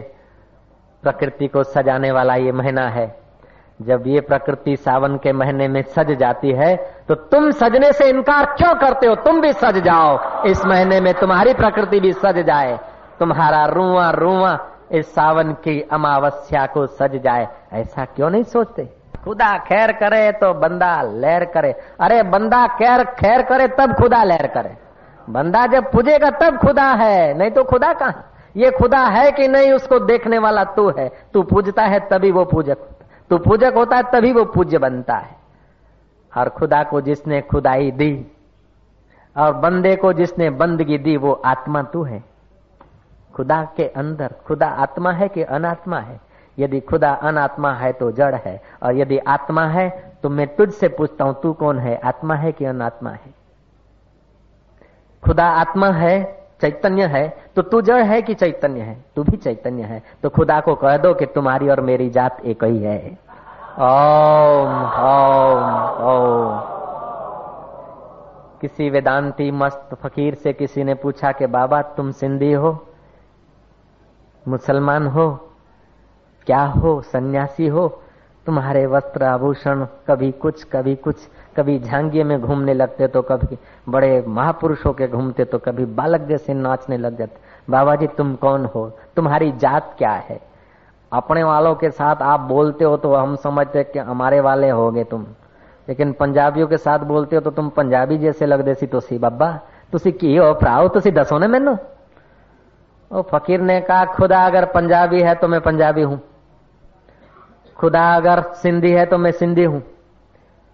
प्रकृति 1.03 1.47
को 1.47 1.63
सजाने 1.63 2.11
वाला 2.11 2.35
ये 2.35 2.51
महीना 2.51 2.87
है। 2.89 3.07
जब 3.79 4.03
ये 4.07 4.21
प्रकृति 4.21 4.75
सावन 4.75 5.17
के 5.17 5.31
महीने 5.33 5.67
में 5.67 5.81
सज 5.83 6.11
जाती 6.11 6.51
है 6.51 6.75
तो 7.07 7.15
तुम 7.15 7.49
सजने 7.51 7.91
से 7.93 8.09
इनकार 8.09 8.45
क्यों 8.53 8.73
करते 8.75 9.07
हो? 9.07 9.15
तुम 9.15 9.41
भी 9.41 9.51
सज 9.53 9.77
जाओ। 9.77 10.43
इस 10.45 10.65
महीने 10.65 10.99
में 10.99 11.13
तुम्हारी 11.13 11.53
प्रकृति 11.53 11.99
भी 11.99 12.11
सज 12.13 12.39
जाए। 12.39 12.77
तुम्हारा 13.19 13.65
रुआ 13.65 14.09
रुआ 14.11 14.55
इस 14.99 15.15
सावन 15.15 15.53
की 15.53 15.81
अमावस्या 15.81 16.65
को 16.65 16.87
सज 16.87 17.15
जाए। 17.15 17.47
ऐसा 17.73 18.05
क्यों 18.05 18.29
नहीं 18.29 18.43
सोचते? 18.43 18.89
खुदा 19.23 19.57
खैर 19.57 19.91
करे 19.91 20.31
तो 20.31 20.53
बंदा 20.53 21.01
लहर 21.01 21.45
करे। 21.45 21.75
अरे, 21.99 22.23
बंदा 22.23 22.67
खैर 22.67 23.03
खैर 23.03 23.41
करे 23.41 23.67
तब 23.67 23.93
खुदा 23.93 24.23
लहर 24.23 24.47
करे। 24.47 24.77
बंदा 25.29 25.67
जब 25.67 25.91
पूजेगा 25.91 26.29
तब 26.29 26.57
खुदा 26.57 26.91
है, 26.91 27.37
नहीं 27.37 27.51
तो 27.51 27.63
खुदा 27.63 27.93
कहा? 27.93 28.13
ये 28.57 28.71
खुदा 28.71 28.99
है 28.99 29.31
कि 29.31 29.47
नहीं, 29.47 29.71
उसको 29.71 29.99
देखने 29.99 30.37
वाला 30.37 30.63
तू 30.63 30.89
है। 30.89 31.11
तू 31.33 31.43
पूजता 31.43 31.83
है 31.83 31.99
तभी 31.99 32.31
वो 32.31 32.45
पूजक 32.45 32.77
तू 33.29 33.37
पूजक 33.37 33.73
होता 33.77 33.95
है 33.95 34.03
तभी 34.03 34.33
वो 34.33 34.45
पूज्य 34.45 34.77
बनता 34.77 35.15
है। 35.15 35.35
और 36.37 36.49
खुदा 36.49 36.83
को 36.83 37.01
जिसने 37.01 37.41
खुदाई 37.41 37.91
दी 37.91 38.31
और 39.37 39.53
बंदे 39.53 39.95
को 39.95 40.13
जिसने 40.13 40.49
बंदगी 40.49 40.97
दी, 40.97 41.17
वो 41.17 41.41
आत्मा 41.45 41.81
तू 41.81 42.03
है। 42.03 42.23
खुदा 43.35 43.63
के 43.77 43.87
अंदर, 43.87 44.33
खुदा 44.47 44.67
आत्मा 44.67 45.11
है 45.11 45.27
कि 45.27 45.43
अनात्मा 45.43 45.99
है? 45.99 46.19
यदि 46.57 46.79
खुदा 46.79 47.11
अनात्मा 47.23 47.71
है 47.73 47.91
तो 47.93 48.11
जड़ 48.11 48.35
है, 48.35 48.61
और 48.83 48.95
यदि 48.97 49.17
आत्मा 49.17 49.65
है 49.67 49.89
तो 50.23 50.29
मैं 50.29 50.47
तुझसे 50.55 50.87
पूछता 50.87 51.25
हूँ, 51.25 51.35
तू 51.43 51.53
कौन 51.53 51.79
है? 51.79 51.95
आत्मा 51.97 52.35
है 52.35 52.51
कि 52.51 52.65
अनात्मा 52.65 53.09
है? 53.09 53.33
खुदा 55.23 55.45
आत्मा 55.51 55.89
है, 55.89 56.23
चैतन्य 56.61 57.05
है 57.05 57.27
तो 57.55 57.61
तू 57.61 57.81
जड़ 57.81 58.03
है 58.03 58.21
कि 58.21 58.33
चैतन्य 58.33 58.81
है? 58.81 58.97
तू 59.15 59.23
भी 59.23 59.37
चैतन्य 59.37 59.83
है 59.83 60.01
तो 60.23 60.29
खुदा 60.29 60.59
को 60.59 60.75
कह 60.75 60.97
दो 60.97 61.13
कि 61.13 61.25
तुम्हारी 61.25 61.69
और 61.69 61.81
मेरी 61.81 62.09
जात 62.09 62.45
एक 62.45 62.63
ही 62.63 62.79
है। 62.79 62.97
ओम 63.79 64.73
ओम 65.03 65.63
ओम। 66.05 66.73
किसी 68.61 68.89
वेदांती 68.89 69.51
मस्त 69.51 69.95
फकीर 69.95 70.35
से 70.35 70.53
किसी 70.53 70.83
ने 70.83 70.93
पूछा 70.93 71.31
कि 71.31 71.45
बाबा, 71.45 71.81
तुम 71.81 72.11
सिंधी 72.11 72.51
हो? 72.53 72.71
मुसलमान 74.47 75.07
हो, 75.07 75.29
क्या 76.47 76.63
हो, 76.63 77.01
सन्यासी 77.01 77.67
हो, 77.67 77.87
तुम्हारे 78.45 78.85
वस्त्र 78.85 79.23
आभूषण 79.23 79.85
कभी 80.07 80.31
कुछ 80.31 80.63
कभी 80.63 80.95
कुछ, 80.95 81.15
कभी 81.57 81.77
झांगिए 81.79 82.23
में 82.23 82.41
घूमने 82.41 82.73
लगते 82.73 83.07
तो 83.07 83.21
कभी 83.21 83.57
बड़े 83.89 84.23
महापुरुषों 84.27 84.93
के 84.93 85.07
घूमते 85.07 85.45
तो 85.45 85.57
कभी 85.57 85.85
बालक 85.85 86.21
जैसे 86.21 86.53
नाचने 86.53 86.97
लग 86.97 87.17
जाते। 87.17 87.39
बाबा 87.69 87.95
जी 87.95 88.07
तुम 88.07 88.35
कौन 88.35 88.65
हो? 88.65 88.91
तुम्हारी 89.15 89.51
जात 89.51 89.95
क्या 89.97 90.11
है? 90.11 90.39
अपने 91.11 91.43
वालों 91.43 91.73
के 91.75 91.89
साथ 91.89 92.21
आप 92.21 92.39
बोलते 92.39 92.85
हो 92.85 92.97
तो 92.97 93.13
हम 93.15 93.35
समझते 93.35 93.83
कि 93.83 93.99
हमारे 93.99 94.39
वाले 94.39 94.69
होगे 94.69 95.03
तुम। 95.03 95.25
लेकिन 95.87 96.11
पंजाबियों 96.13 96.67
के 96.67 96.77
साथ 96.77 96.99
बोलते 96.99 97.35
हो 97.35 97.41
तो 97.41 97.51
तुम 97.51 97.69
पंजाबी 97.69 98.17
जैसे 98.17 98.45
लगते 98.45 98.73
सी 98.73 98.87
तो 98.87 98.99
सी 98.99 99.17
बाबा, 99.17 99.51
तुसी 99.91 100.11
की 100.11 100.35
हो 100.37 100.53
भराओ 100.53 100.87
तुसी 100.87 101.11
दसो 101.11 101.39
ने 101.39 101.47
मैनू? 101.47 101.77
वो 103.11 103.21
फकीर 103.21 103.61
ने 103.61 103.79
कहा, 103.81 104.05
खुदा 104.05 104.45
अगर 104.45 104.65
पंजाबी 104.65 105.21
है 105.21 105.35
तो 105.35 105.47
मैं 105.47 105.61
पंजाबी 105.61 106.01
हूँ। 106.01 106.19
खुदा 107.77 108.03
अगर 108.15 108.41
सिंधी 108.55 108.91
है 108.91 109.05
तो 109.05 109.17
मैं 109.17 109.31
सिंधी 109.31 109.63
हूँ। 109.63 109.81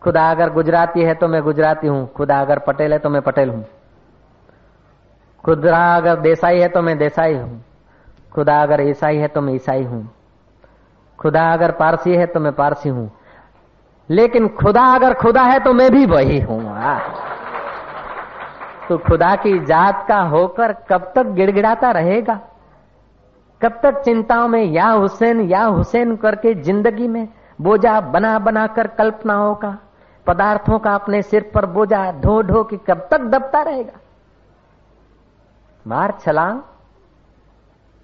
खुदा 0.01 0.29
अगर 0.31 0.49
गुजराती 0.49 1.01
है 1.01 1.13
तो 1.13 1.27
मैं 1.27 1.41
गुजराती 1.43 1.87
हूँ। 1.87 2.07
खुदा 2.07 2.39
अगर 2.41 2.59
पटेल 2.59 2.93
है 2.93 2.99
तो 2.99 3.09
मैं 3.09 3.21
पटेल 3.21 3.49
हूँ। 3.49 3.65
खुदा 5.43 5.95
अगर 5.95 6.19
देसाई 6.19 6.59
है 6.59 6.67
तो 6.67 6.81
मैं 6.81 6.97
देसाई 6.97 7.35
हूँ। 7.35 7.63
खुदा 8.33 8.61
अगर 8.63 8.81
ईसाई 8.81 9.17
है 9.17 9.27
तो 9.27 9.41
मैं 9.41 9.53
ईसाई 9.53 9.83
हूँ। 9.83 10.07
खुदा 11.19 11.51
अगर 11.53 11.71
पारसी 11.71 12.15
है 12.15 12.25
तो 12.25 12.39
मैं 12.39 12.53
पारसी 12.53 12.89
हूँ। 12.89 13.09
लेकिन 14.09 14.47
खुदा 14.47 14.83
अगर 14.95 15.13
खुदा 15.13 15.41
है 15.41 15.59
तो 15.59 15.73
मैं 15.73 15.91
भी 15.91 16.05
वही 16.05 16.39
हूँ। 16.39 16.59
तो 18.90 18.98
खुदा 18.98 19.34
की 19.36 19.58
जात 19.66 20.04
का 20.08 20.20
होकर 20.28 20.72
कब 20.88 21.12
तक 21.14 21.26
गिड़गिड़ाता 21.36 21.90
रहेगा 21.92 22.38
कब 23.60 23.80
तक 23.82 24.00
चिंताओं 24.02 24.48
में 24.48 24.62
या 24.64 24.88
हुसैन 24.88 25.40
या 25.50 25.64
हुसैन 25.66 26.16
करके 26.16 26.54
जिंदगी 26.62 27.08
में 27.08 27.26
बोझा 27.58 28.00
बना 28.12 28.38
बना 28.40 28.66
कर 28.76 28.86
कल्पनाओं 28.96 29.54
का 29.54 29.76
पदार्थों 30.26 30.78
का 30.78 30.94
अपने 30.94 31.22
सिर 31.24 31.50
पर 31.54 31.66
बोझा 31.72 32.10
ढो 32.20 32.40
ढो 32.42 32.62
के 32.64 32.76
कब 32.86 33.08
तक 33.10 33.30
दबता 33.32 33.62
रहेगा 33.62 34.00
માર 35.86 36.08
છલાંગ 36.22 36.56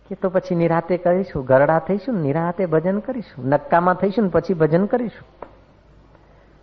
કે 0.06 0.16
તો 0.16 0.28
પછી 0.30 0.54
નિરાતે 0.54 0.96
કરીશું 1.04 1.46
ગરડા 1.46 1.78
થઈશું 1.86 2.18
નિરાતે 2.26 2.64
ભજન 2.66 2.98
કરીશું 3.00 3.48
નક્કામાં 3.52 3.94
થઈશું 4.02 4.28
પછી 4.30 4.54
भजन 4.54 4.84
કરીશું 4.92 5.26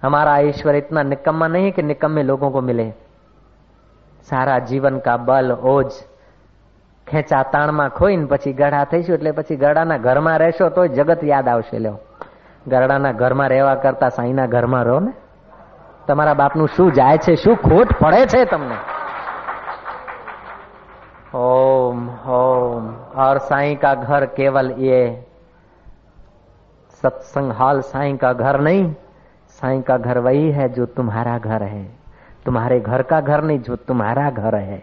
हमारा 0.04 0.34
ईश्वर 0.42 0.76
इतना 0.76 1.02
निकम्मा 1.04 1.48
नहीं 1.48 1.66
है 1.66 1.72
कि 1.72 1.84
निकम्मे 1.84 2.22
लोगों 2.24 2.50
को 2.52 2.62
मिले 2.62 2.84
સારા 4.28 4.60
જીવન 4.66 5.00
કા 5.00 5.18
બલ 5.24 5.52
ઓજ 5.70 5.90
ખેંચા 7.08 7.44
તાણમાં 7.52 7.92
ખોઈને 7.92 8.28
પછી 8.28 8.54
ગઢા 8.54 8.86
થઈશું 8.86 9.16
એટલે 9.16 9.34
પછી 9.34 9.58
ગરડાના 9.58 10.00
ઘરમાં 10.00 10.38
રહેશો 10.38 10.70
તો 10.70 10.86
જગત 10.90 11.24
યાદ 11.24 11.48
આવશે 11.48 11.80
લ્યો 11.80 11.98
ગરડાના 12.68 13.16
ઘરમાં 13.16 13.50
રહેવા 13.50 13.76
કરતા 13.78 14.12
સાઈના 14.12 14.48
ઘરમાં 14.48 14.86
રહો 14.86 15.00
ને 15.00 15.18
તમારા 16.08 16.38
બાપનું 16.38 16.72
શું 16.76 16.94
જાય 16.94 17.18
છે 17.20 17.36
શું 17.38 17.60
ખોટ 17.60 17.98
પડે 18.00 18.24
છે 18.28 18.46
તમને 18.46 18.80
ओम 21.32 22.08
ओम 22.28 22.86
और 23.18 23.38
साईं 23.40 23.76
का 23.78 23.94
घर 23.96 24.26
केवल 24.28 24.72
ये 24.80 25.02
सत्संग 27.04 27.52
हॉल 27.52 27.82
साईं 27.84 28.18
का 28.18 28.32
घर 28.36 28.60
नहीं 28.62 28.92
साईं 29.60 29.82
का 29.82 29.98
घर 30.00 30.18
वही 30.20 30.50
है 30.52 30.68
जो 30.70 30.86
तुम्हारा 30.92 31.38
घर 31.40 31.64
है 31.64 31.84
तुम्हारे 32.47 32.81
घर 32.81 33.03
का 33.03 33.21
घर 33.21 33.45
नहीं, 33.45 33.59
जो 33.59 33.77
तुम्हारा 33.77 34.31
घर 34.31 34.55
है। 34.55 34.83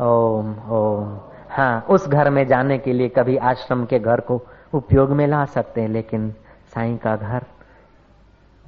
ओम 0.00 0.54
ओम। 0.70 1.18
हाँ 1.50 1.86
उस 1.90 2.08
घर 2.08 2.30
में 2.30 2.46
जाने 2.46 2.78
के 2.78 2.92
लिए 2.92 3.08
कभी 3.08 3.36
आश्रम 3.36 3.84
के 3.84 3.98
घर 3.98 4.20
को 4.20 4.42
उपयोग 4.74 5.10
में 5.10 5.26
ला 5.26 5.44
सकते 5.44 5.80
हैं, 5.80 5.88
लेकिन 5.88 6.30
साईं 6.74 6.96
का 6.96 7.16
घर, 7.16 7.42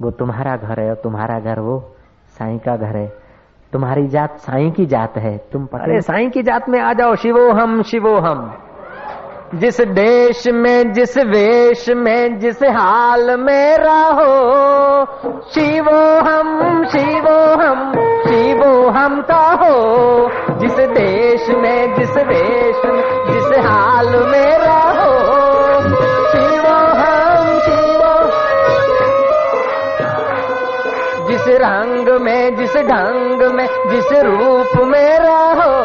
वो 0.01 0.11
तुम्हारा 0.11 0.55
घर 0.57 0.79
है 0.79 0.89
और 0.89 0.95
तुम्हारा 0.95 1.39
घर 1.39 1.59
वो 1.59 1.95
साईं 2.27 2.59
का 2.59 2.75
घर 2.77 2.97
है। 2.97 3.07
तुम्हारी 3.73 4.07
जात 4.07 4.37
साईं 4.37 4.71
की 4.71 4.85
जात 4.85 5.17
है। 5.17 5.37
तुम 5.37 5.65
अरे, 5.65 6.01
साईं 6.01 6.29
की 6.29 6.41
जात 6.43 6.69
में 6.69 6.79
आ 6.79 6.93
जाओ 6.93 7.15
शिवो 7.15 7.51
हम 7.51 7.81
शिवो 7.81 8.19
हम 8.19 8.68
जिस 9.55 9.81
देश 9.81 10.47
में, 10.47 10.93
जिस 10.93 11.17
वेश 11.17 11.89
में, 11.89 12.39
जिस 12.39 12.63
हाल 12.63 13.37
में 13.39 13.77
रहो। 13.77 15.05
शिवो 15.53 16.19
हम 16.19 16.85
शिवो 16.85 17.37
हम 17.63 17.91
शिवो 18.27 18.89
हम 18.89 19.21
का 19.21 19.47
हो 19.61 20.29
जिस 20.57 20.73
देश 20.73 21.49
में, 21.49 21.95
जिस 21.95 22.17
वेश 22.17 22.85
में, 22.85 23.03
जिस 23.29 23.57
हाल 23.65 24.07
में 24.07 24.57
रहो। 24.57 25.13
शिवो 26.31 26.77
हम, 27.01 27.59
शिवो 27.59 28.15
जिस 31.27 31.47
रंग 31.47 32.21
में, 32.21 32.55
जिस 32.55 32.77
ढंग 32.77 33.51
में, 33.53 33.67
जिस 33.89 34.11
रूप 34.13 34.87
में 34.87 35.19
रहो। 35.19 35.78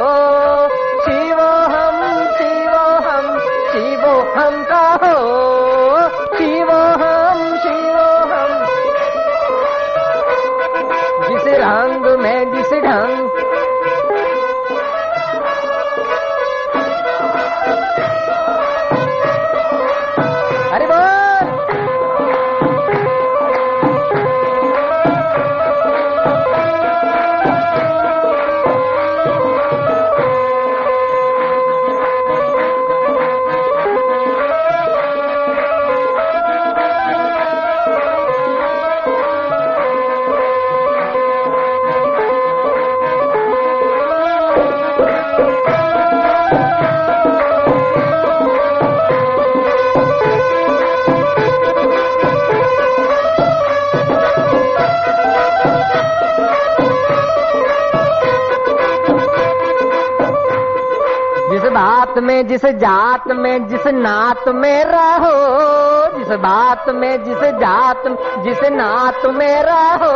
बात 62.15 62.23
में, 62.23 62.47
जिस 62.47 62.67
जात 62.67 63.25
में, 63.27 63.69
जिस 63.69 63.87
नात 63.87 64.49
में 64.49 64.85
रहो, 64.85 66.19
जिस 66.19 66.29
बात 66.29 66.89
में, 66.89 67.25
जिस 67.25 67.39
जात, 67.39 68.03
जिस 68.39 68.63
नात 68.63 69.27
में 69.27 69.63
रहो। 69.63 70.13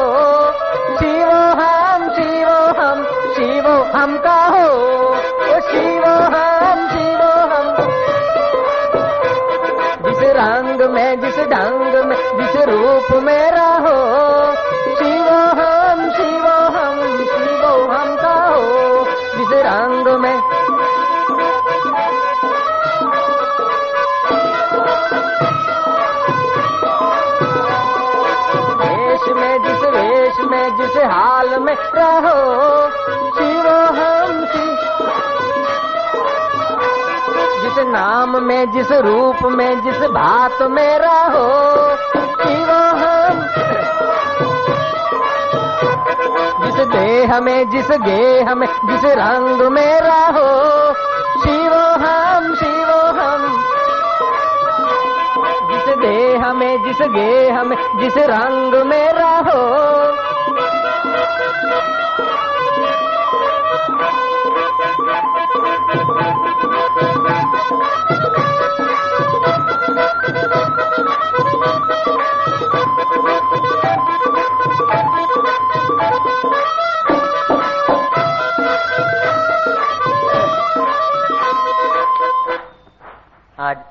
शिवो 0.99 1.41
हम 1.63 2.11
शिवो 2.11 2.83
हम 2.83 3.05
शिवो 3.35 3.99
हम 3.99 4.19
कहो। 4.19 4.79
ओ 5.15 5.61
शिवो 5.61 6.15
हम 6.15 6.89
शिवो 6.89 7.33
हम। 7.55 7.77
जिस 10.09 10.23
रंग 10.23 10.91
में, 10.91 11.21
जिस 11.21 11.39
ढंग 11.39 12.05
में, 12.05 12.17
जिस 12.17 12.57
रूप 12.57 13.23
में 13.23 13.51
रहो। 13.51 13.97
शिवो 14.97 15.41
हम 15.41 16.11
शिवो 16.11 16.79
हम 16.79 17.17
शिवो 17.17 17.93
हम 17.93 18.17
कहो। 18.17 19.05
जिस 19.39 19.53
रंग 19.53 20.21
में 20.21 20.58
हाल 31.29 31.59
में 31.59 31.75
रहो 31.75 32.91
शिवो 33.31 33.81
हम 33.87 34.47
जिस 37.63 37.79
नाम 37.79 38.45
में, 38.45 38.71
जिस 38.71 38.93
रूप 38.93 39.53
में, 39.53 39.81
जिस 39.81 39.99
भात 39.99 40.63
में 40.63 40.99
रहो 40.99 41.69
शिवो 42.43 42.81
हम 43.01 43.47
जिस 46.65 46.87
देह 46.87 47.41
में, 47.41 47.71
जिस 47.71 47.91
गेह 47.91 48.55
में, 48.55 48.67
जिस 48.67 49.05
रंग 49.05 49.63
में 49.73 50.01
रहो 50.01 50.93
शिव 51.43 51.75
हम 51.75 52.55
शिवो 52.55 53.07
हम। 53.21 53.65
जिस 55.73 55.97
देह 55.97 56.53
में, 56.53 56.83
जिस 56.85 57.03
गेह 57.03 57.63
में, 57.63 57.77
जिस 58.01 58.17
रंग 58.17 58.87
में 58.87 59.13
रहो 59.13 60.08
आज 65.89 65.97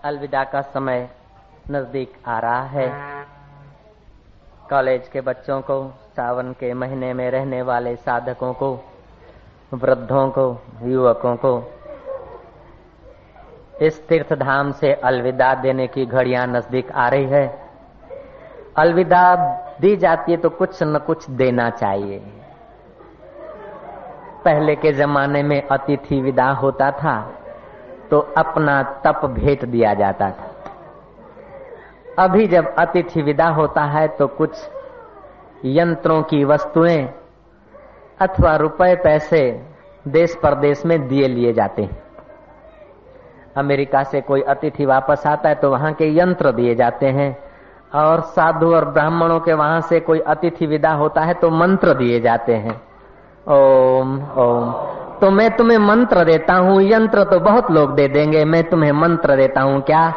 अलविदा 0.06 0.44
का 0.44 0.62
समय 0.62 1.10
नज़दीक 1.72 2.14
आ 2.28 2.40
रहा 2.40 2.62
है। 2.62 2.90
कॉलेज 4.70 5.08
के 5.08 5.22
बच्चों 5.22 5.62
को, 5.62 5.94
सावन 6.18 6.52
के 6.52 6.74
महीने 6.74 7.14
में 7.14 7.32
रहने 7.32 7.62
वाले 7.62 7.96
साधकों 7.96 8.54
को, 8.54 8.86
वृद्धों 9.74 10.30
को, 10.30 10.62
युवकों 10.84 11.36
को 11.36 11.77
इस 13.82 14.08
तीर्थ 14.08 14.34
धाम 14.34 14.72
से 14.72 14.92
अलविदा 14.94 15.54
देने 15.56 15.88
की 15.88 16.06
घड़ियाँ 16.06 16.46
नज़दीक 16.48 16.92
आ 16.92 17.08
रही 17.10 17.26
है। 17.26 17.48
अलविदा 18.78 19.36
दी 19.82 19.96
जाती 19.96 20.32
है 20.32 20.38
तो 20.38 20.50
कुछ 20.50 20.84
न 20.84 20.98
कुछ 20.98 21.30
देना 21.32 21.70
चाहिए। 21.70 22.18
पहले 24.46 24.76
के 24.76 24.92
जमाने 24.94 25.44
में 25.44 25.62
अतिथि 25.62 26.22
विदा 26.22 26.50
होता 26.54 26.90
था 26.92 27.20
तो 28.12 28.20
अपना 28.38 28.82
तप 29.06 29.26
भेंट 29.26 29.66
दिया 29.66 29.94
जाता 29.94 30.30
था। 30.32 30.52
अभी 32.20 32.48
जब 32.48 32.74
अतिथि 32.76 33.22
विदा 33.22 33.48
होता 33.52 33.84
है 33.84 34.08
तो 34.08 34.28
कुछ 34.28 34.70
यंत्रों 35.66 36.22
की 36.24 36.44
वस्तुएँ 36.46 36.98
अथवा 38.20 38.56
रुपए 38.56 38.96
पैसे 38.96 39.42
देश 40.08 40.36
परदेश 40.36 40.86
में 40.86 41.08
दिए 41.08 41.28
लिए 41.28 41.54
जाते 41.54 41.82
हैं। 41.82 42.07
अमेरिका 43.58 44.04
से 44.04 44.22
कोई 44.22 44.42
अतिथि 44.42 44.86
वापस 44.86 45.24
आता 45.28 45.50
है 45.50 45.56
तो 45.56 45.70
वहाँ 45.72 45.94
के 45.94 46.10
यंत्र 46.18 46.52
दिए 46.52 46.76
जाते 46.76 47.06
हैं। 47.08 47.36
और 47.96 48.22
साधु 48.22 48.74
और 48.76 48.86
ब्राह्मणों 48.86 49.40
के 49.40 49.54
वहाँ 49.54 49.82
से 49.82 50.00
कोई 50.00 50.20
अतिथि 50.20 50.66
विदा 50.66 50.92
होता 50.92 51.22
है 51.22 51.34
तो 51.34 51.50
मंत्र 51.50 51.94
दिए 51.94 52.20
जाते 52.20 52.54
हैं। 52.56 52.76
ओम 53.48 54.16
ओम। 54.38 54.72
तो 55.22 55.30
मैं 55.32 55.50
तुम्हें 55.52 55.78
मंत्र 55.78 56.24
देता 56.24 56.54
हूँ, 56.54 56.82
यंत्र 56.82 57.24
तो 57.24 57.40
बहुत 57.40 57.72
लोग 57.72 57.94
दे 57.96 58.08
देंगे, 58.08 58.44
मैं 58.46 58.64
तुम्हें 58.64 58.92
मंत्र 58.92 59.36
देता 59.36 59.62
हूँ 59.62 59.82
क्या? 59.82 60.10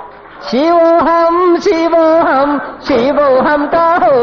शिवो 0.51 0.91
हम 1.01 1.57
शिवो 1.57 2.05
हम 2.27 2.59
शिवो 2.83 3.29
हम 3.41 3.67
कहो 3.67 4.15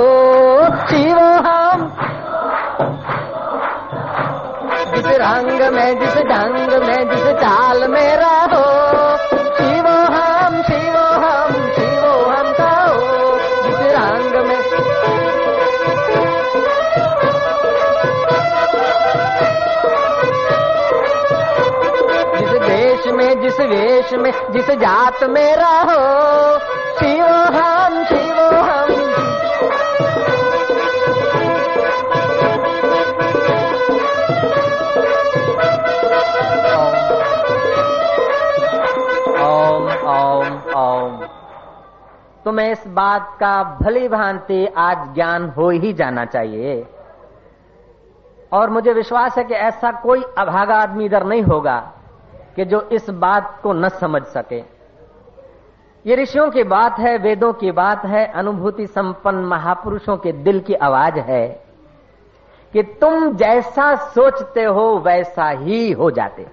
शिवो 0.88 1.30
हम 1.48 1.92
जिस 4.88 5.08
रंग 5.22 5.62
में, 5.74 6.00
जिस 6.00 6.16
ढंग 6.24 6.74
में, 6.84 7.10
जिस 7.10 7.26
चाल 7.34 7.88
में 7.92 8.16
रहो 8.18 8.77
जिस 23.58 23.66
वेश 23.66 24.14
में, 24.14 24.32
जिस 24.52 24.72
जात 24.72 25.24
में 25.24 25.56
रहो, 25.56 26.60
शिवो 27.00 27.28
हम 27.28 28.04
शिवो 28.06 28.50
हम। 28.58 28.92
ओम 39.44 39.92
ओम 40.08 40.74
ओम 40.76 41.28
तुम्हें 42.46 42.72
इस 42.72 42.84
बात 42.88 43.38
का 43.40 43.64
भली 43.82 44.08
भांति 44.08 44.68
आज 44.78 44.98
ज्ञान 45.16 45.50
हो 45.50 45.70
ही 45.70 45.94
जाना 45.94 46.26
चाहिए। 46.26 46.88
और 48.54 48.70
मुझे 48.70 48.94
विश्वास 48.94 49.38
है 49.38 49.44
कि 49.44 49.54
ऐसा 49.54 49.92
कोई 49.92 50.24
अभागा 50.38 50.76
आदमी 50.76 51.06
इधर 51.06 51.24
नहीं 51.24 51.42
होगा। 51.42 51.92
कि 52.58 52.66
जो 52.66 52.82
इस 52.92 53.10
बात 53.10 53.60
को 53.64 53.74
न 53.74 53.90
समझ 53.92 54.22
सके। 54.28 54.60
ये 56.06 56.16
ऋषियों 56.16 56.50
की 56.52 56.64
बात 56.64 57.00
है, 57.00 57.18
वेदों 57.18 57.52
की 57.54 57.72
बात 57.72 58.06
है, 58.06 58.26
अनुभूति 58.34 58.86
संपन्न 58.88 59.46
महापुरुषों 59.46 60.18
के 60.18 60.32
दिल 60.34 60.60
की 60.60 60.74
आवाज़ 60.74 61.20
है 61.22 61.48
कि 62.74 62.84
तुम 63.02 63.36
जैसा 63.36 63.96
सोचते 64.08 64.64
हो, 64.64 64.88
वैसा 64.98 65.50
ही 65.50 65.92
हो 65.92 66.10
जाते। 66.12 66.48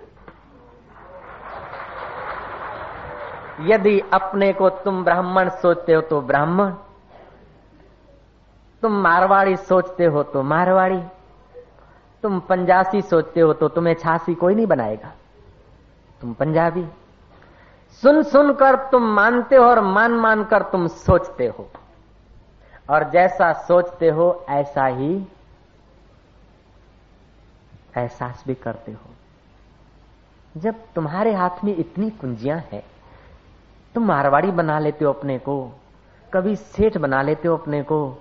यदि 3.65 3.99
अपने 4.15 4.53
को 4.53 4.69
तुम 4.85 5.03
ब्राह्मण 5.05 5.49
सोचते 5.57 5.95
हो 5.95 6.01
तो 6.01 6.21
ब्राह्मण, 6.23 6.71
तुम 8.83 8.93
मारवाड़ी 9.03 9.57
सोचते 9.59 10.05
हो 10.05 10.23
तो 10.23 10.43
मारवाड़ी, 10.45 11.03
तुम 12.25 12.41
पंजासी 12.41 13.01
सोचते 13.03 13.41
हो 13.41 13.53
तो 13.53 13.69
तुम्हें 13.69 13.95
छासी 13.95 14.35
कोई 14.35 14.55
नहीं 14.55 14.67
बनाएगा। 14.67 15.13
तुम 16.25 16.33
पंजाबी। 16.33 16.87
सुन 18.03 18.23
सुनकर 18.23 18.77
तुम 18.77 19.03
मानते 19.03 19.57
हो 19.57 19.65
और 19.65 19.81
मान 19.81 20.13
मान 20.13 20.45
कर 20.45 20.63
तुम 20.63 20.87
सोचते 20.87 21.47
हो। 21.47 21.69
और 22.91 23.11
जैसा 23.11 23.53
सोचते 23.53 24.09
हो, 24.09 24.47
ऐसा 24.49 24.87
ही 24.87 25.27
एहसास 27.99 28.45
भी 28.47 28.55
करते 28.55 28.93
हो। 28.93 29.11
जब 30.57 30.75
तुम्हारे 30.95 31.35
हाथ 31.35 31.65
में 31.65 31.77
इतनी 31.77 32.11
कुंजियाँ 32.11 32.59
हैं, 32.73 32.83
तुम 33.95 34.05
मारवाड़ी 34.05 34.51
बना 34.51 34.79
लेते 34.79 35.05
हो 35.05 35.13
अपने 35.13 35.39
को, 35.39 35.71
कभी 36.35 36.57
सेठ 36.57 36.99
बना 36.99 37.23
लेते 37.23 37.49
हो 37.49 37.57
अपने 37.57 37.83
को, 37.83 38.19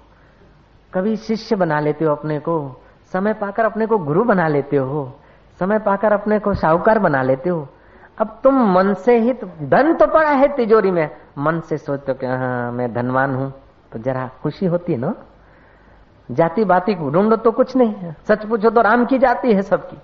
कभी 0.94 1.16
शिष्य 1.16 1.56
बना 1.56 1.80
लेते 1.80 2.06
हो 2.06 2.16
अपने 2.16 2.39
को, 2.39 2.82
समय 3.13 3.34
पाकर 3.34 3.66
अपने 3.66 3.86
को 3.86 3.98
गुरु 3.98 4.24
बना 4.24 4.48
लेते 4.48 4.78
हो, 4.78 5.20
समय 5.60 5.80
पाकर 5.80 6.13
अपने 6.13 6.39
को 6.39 6.54
साहूकार 6.54 7.00
बना 7.00 7.22
लेते 7.22 7.50
हो 7.50 7.68
अब 8.17 8.39
तुम 8.43 8.56
मन 8.73 8.93
से 8.93 9.17
ही 9.19 9.34
तो 9.34 9.47
धन 9.62 9.93
तो 9.93 10.08
पड़ा 10.08 10.30
है 10.30 10.47
तिजोरी 10.47 10.91
में। 10.91 11.10
मन 11.38 11.60
से 11.60 11.78
सोचते 11.78 12.13
कि 12.13 12.26
हाँ 12.26 12.71
मैं 12.71 12.93
धनवान 12.93 13.36
हूँ। 13.36 13.52
तो 13.91 13.99
जरा 13.99 14.30
खुशी 14.43 14.65
होती 14.65 14.93
है 14.93 14.99
ना? 14.99 15.13
जाति 16.30 16.63
बाती 16.65 16.95
ढूंढो 16.95 17.36
तो 17.36 17.52
कुछ 17.52 17.76
नहीं 17.76 17.93
है। 17.93 18.15
सच 18.28 18.45
पूछो 18.45 18.69
तो 18.69 18.82
राम 18.82 19.06
की 19.06 19.17
जाति 19.17 19.54
है 19.54 19.62
सबकी। 19.62 19.97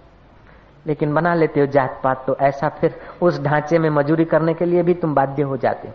लेकिन 0.85 1.13
बना 1.13 1.33
लेते 1.33 1.59
हो 1.59 1.65
जात 1.65 1.99
पात 2.03 2.23
तो 2.27 2.35
ऐसा 2.35 2.69
फिर 2.69 2.99
उस 3.21 3.41
ढांचे 3.41 3.79
में 3.79 3.89
मजूरी 3.89 4.25
करने 4.25 4.53
के 4.53 4.65
लिए 4.65 4.83
भी 4.83 4.93
तुम 4.93 5.15
बाध्य 5.15 5.43
हो 5.43 5.57
जाते 5.57 5.87
हो। 5.87 5.93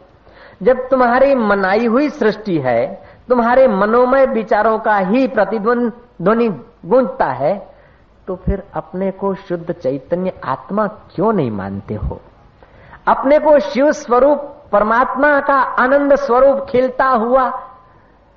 जब 0.62 0.88
तुम्हारी 0.88 1.34
मनाई 1.34 1.86
हुई 1.86 2.08
सृष्टि 2.08 2.58
है, 2.58 2.86
तुम्हारे 3.28 3.68
मनोमय 3.68 4.26
विचारों 4.26 4.78
का 4.78 4.98
ही 4.98 5.26
प्रतिध्वनि 5.28 5.90
ध्वनि 6.22 6.48
गूंजता 6.86 7.26
है 7.26 7.73
तो 8.26 8.36
फिर 8.36 8.62
अपने 8.74 9.10
को 9.10 9.34
शुद्ध 9.34 9.72
चैतन्य 9.72 10.32
आत्मा 10.44 10.86
क्यों 10.86 11.32
नहीं 11.32 11.50
मानते 11.50 11.94
हो? 11.94 12.20
अपने 13.08 13.38
को 13.38 13.58
शिव 13.58 13.92
स्वरूप, 13.92 14.38
परमात्मा 14.72 15.40
का 15.40 15.54
आनंद 15.54 16.16
स्वरूप 16.16 16.66
खिलता 16.68 17.04
हुआ, 17.04 17.62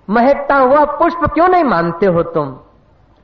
महकता 0.09 0.55
हुआ 0.55 0.85
पुष्प 0.85 1.33
क्यों 1.33 1.47
नहीं 1.47 1.63
मानते 1.63 2.05
हो 2.05 2.23
तुम? 2.23 2.59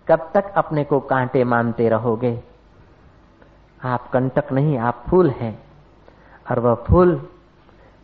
कब 0.08 0.30
तक 0.34 0.54
अपने 0.58 0.84
को 0.84 1.00
कांटे 1.00 1.44
मानते 1.44 1.90
रहोगे? 1.90 2.44
आप 3.86 4.10
कंटक 4.10 4.52
नहीं, 4.52 4.78
आप 4.78 5.04
फूल 5.10 5.30
हैं। 5.30 5.64
और 6.52 6.60
वह 6.60 6.76
फूल 6.76 7.28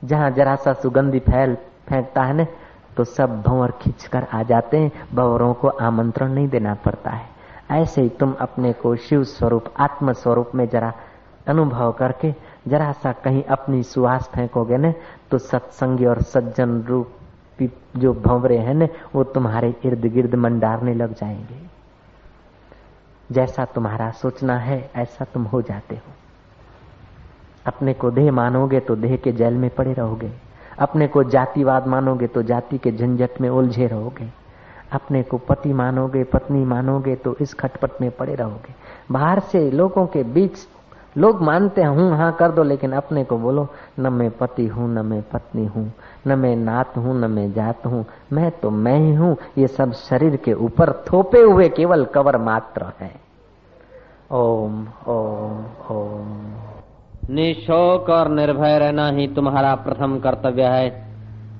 जहाँ 0.03 0.31
जरा 0.31 0.55
सा 0.55 0.73
सुगंधी 0.73 1.19
फैल, 1.19 1.55
फेंकता 1.89 2.21
है 2.21 2.33
ना 2.33 2.45
तो 2.97 3.03
सब 3.03 3.41
भंवर 3.41 3.71
खींचकर 3.71 4.27
आ 4.33 4.43
जाते 4.43 4.77
हैं। 4.77 4.91
भंवरों 5.15 5.53
को 5.53 5.67
आमंत्रण 5.67 6.33
नहीं 6.33 6.47
देना 6.47 6.73
पड़ता 6.73 7.09
है। 7.09 7.38
ऐसे 7.71 8.01
ही 8.01 8.09
तुम 8.09 8.33
अपने 8.33 8.73
को 8.73 8.95
शिव 8.95 9.23
स्वरूप, 9.23 9.65
आत्म 9.77 10.13
स्वरूप 10.13 10.51
में 10.55 10.69
जरा 10.69 10.93
अनुभव 11.47 11.91
करके, 11.91 12.35
जरा 12.67 12.91
सा 12.91 13.11
कहीं 13.11 13.43
अपनी 13.43 13.83
सुहास 13.83 14.29
फेंकोगे 14.35 14.77
न 14.77 14.93
तो 15.31 15.37
सत्संगी 15.37 16.05
और 16.05 16.21
सज्जन 16.21 16.81
रूप 16.81 17.09
जो 17.97 18.13
भंवरे 18.13 18.57
हैं 18.57 18.73
न, 18.73 18.87
वो 19.15 19.23
तुम्हारे 19.23 19.75
इर्द 19.85 20.05
गिर्द 20.05 20.35
मंडारने 20.35 20.93
लग 20.93 21.13
जाएँगे। 21.13 21.69
जैसा 23.31 23.65
तुम्हारा 23.65 24.11
सोचना 24.11 24.57
है, 24.57 24.91
ऐसा 24.95 25.25
तुम 25.25 25.43
हो 25.43 25.61
जाते 25.61 25.95
हो। 25.95 26.11
अपने 27.65 27.93
को 27.93 28.11
देह 28.11 28.31
मानोगे 28.31 28.79
तो 28.79 28.95
देह 28.95 29.15
के 29.17 29.31
जैल 29.31 29.53
में 29.53 29.69
पड़े 29.69 29.93
रहोगे। 29.93 30.31
अपने 30.79 31.07
को 31.07 31.23
जातिवाद 31.23 31.87
मानोगे 31.87 32.27
तो 32.27 32.43
जाति 32.43 32.77
के 32.77 32.91
झंझट 32.91 33.29
में 33.41 33.49
उलझे 33.49 33.87
रहोगे। 33.87 34.38
अपने 34.93 35.23
को 35.23 35.37
पति 35.37 35.73
मानोगे, 35.73 36.23
पत्नी 36.23 36.65
मानोगे 36.65 37.15
तो 37.15 37.35
इस 37.41 37.53
खटपट 37.53 37.89
में 38.01 38.11
पड़े 38.11 38.35
रहोगे। 38.35 38.73
बाहर 39.11 39.39
से 39.39 39.71
लोगों 39.71 40.07
के 40.07 40.23
बीच 40.23 40.51
लोग 41.17 41.41
मानते 41.41 41.81
हैं, 41.81 41.89
हूँ 41.89 42.17
हाँ 42.17 42.31
कर 42.33 42.51
दो, 42.51 42.63
लेकिन 42.63 42.91
अपने 42.91 43.23
को 43.23 43.37
बोलो, 43.37 43.67
न 43.99 44.13
मैं 44.13 44.31
पति 44.31 44.67
हूँ, 44.67 44.89
न 44.89 45.05
मैं 45.05 45.21
पत्नी 45.21 45.65
हूँ, 45.65 45.93
न 46.27 46.39
मैं 46.39 46.55
नात 46.55 46.97
हूँ, 46.97 47.19
न 47.19 47.31
मैं 47.31 47.53
जात 47.53 47.85
हूँ, 47.85 48.05
मैं 48.33 48.51
तो 48.51 48.69
मैं 48.69 48.99
ही 48.99 49.13
हूँ। 49.13 49.37
ये 49.57 49.67
सब 49.67 49.93
शरीर 49.93 50.35
के 50.35 50.53
ऊपर 50.53 50.91
थोपे 50.91 51.41
हुए 51.41 51.69
केवल 51.69 52.05
कवर 52.05 52.37
मात्र 52.37 52.85
है। 52.99 53.11
ओम 54.31 54.87
ओम 55.07 55.65
ओम। 55.91 56.53
निशोक 57.29 58.09
और 58.09 58.29
निर्भय 58.29 58.79
रहना 58.79 59.09
ही 59.09 59.27
तुम्हारा 59.27 59.75
प्रथम 59.75 60.19
कर्तव्य 60.19 60.63
है। 60.63 61.08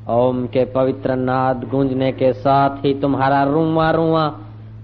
ओम 0.09 0.45
के 0.45 0.65
पवित्र 0.65 1.15
नाद 1.15 1.67
गूंजने 1.71 2.11
के 2.11 2.33
साथ 2.33 2.85
ही 2.85 2.93
तुम्हारा 2.93 3.43
रुआ 3.43 3.91
रुआ 3.91 4.27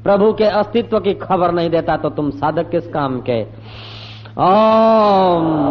प्रभु 0.03 0.33
के 0.33 0.43
अस्तित्व 0.43 0.99
की 0.99 1.13
खबर 1.13 1.51
नहीं 1.51 1.69
देता 1.69 1.97
तो 1.97 2.09
तुम 2.09 2.29
साधक 2.29 2.69
किस 2.69 2.87
काम 2.87 3.21
के? 3.29 3.43
ओम। 4.37 5.65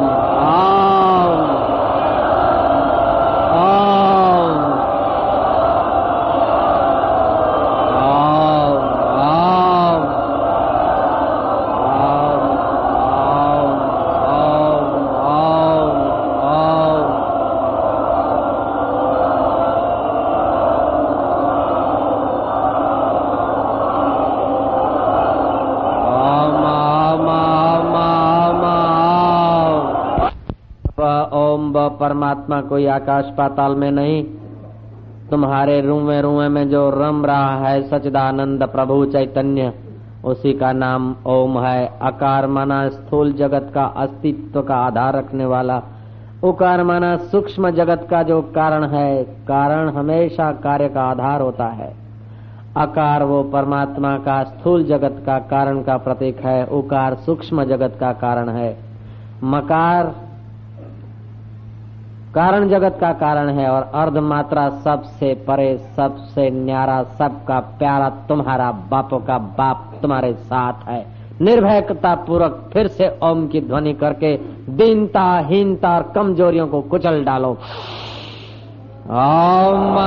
परमात्मा 32.44 32.68
कोई 32.68 32.86
आकाश 32.86 33.24
पाताल 33.38 33.74
में 33.74 33.90
नहीं। 33.90 34.24
तुम्हारे 35.30 35.80
रूमे 35.80 36.20
रूमे 36.20 36.48
में 36.48 36.68
जो 36.68 36.90
रम 36.90 37.24
रहा 37.26 37.56
है 37.56 37.82
सचदानंद 37.82 38.62
प्रभु 38.62 39.04
चैतन्य, 39.04 39.72
उसी 40.24 40.52
का 40.52 40.72
नाम 40.72 41.16
ओम 41.26 41.58
है। 41.58 41.98
आकार 42.02 42.46
माना 42.46 42.88
स्थूल 42.88 43.32
जगत 43.32 43.72
का 43.74 43.84
अस्तित्व 43.84 44.62
का 44.62 44.74
आधार 44.74 45.16
रखने 45.16 45.46
वाला। 45.46 45.82
उकार 46.44 46.82
माना 46.84 47.16
सूक्ष्म 47.16 47.70
जगत 47.70 48.06
का 48.10 48.22
जो 48.22 48.40
कारण 48.42 48.84
है, 48.84 49.24
कारण 49.24 49.88
हमेशा 49.88 50.52
कार्य 50.52 50.88
का 50.88 51.02
आधार 51.02 51.40
होता 51.40 51.66
है। 51.66 51.94
आकार 52.76 53.22
वो 53.22 53.42
परमात्मा 53.42 54.16
का 54.16 54.42
स्थूल 54.44 54.84
जगत 54.84 55.22
का 55.26 55.38
कारण 55.38 55.82
का 55.82 55.96
प्रतीक 55.96 56.40
है, 56.40 56.66
उकार 56.66 57.14
सूक्ष्म 57.14 57.64
जगत 57.64 57.96
का 58.00 58.12
कारण 58.12 58.48
है। 58.48 58.76
मकार 59.44 60.23
कारण 62.34 62.68
जगत 62.68 62.96
का 63.00 63.12
कारण 63.12 63.48
है 63.48 63.68
और 63.70 63.82
अर्ध 63.94 64.16
मात्रा 64.22 64.68
सबसे 64.84 65.34
परे 65.48 65.76
सबसे 65.96 66.48
न्यारा 66.50 67.02
सबका 67.18 67.58
प्यारा 67.78 68.08
तुम्हारा 68.28 68.70
बापों 68.90 69.20
का 69.20 69.38
बाप 69.58 69.90
तुम्हारे 70.02 70.32
साथ 70.32 70.88
है 70.88 70.98
निर्भयता 71.42 72.14
पूर्वक 72.26 72.70
फिर 72.72 72.88
से 72.88 73.08
ओम 73.22 73.46
की 73.48 73.60
ध्वनि 73.60 73.92
करके 73.94 74.36
दीनता 74.76 75.26
हीनता 75.46 75.94
और 75.94 76.12
कमजोरियों 76.14 76.66
को 76.68 76.80
कुचल 76.88 77.24
डालो 77.24 77.50
ओम 79.10 79.98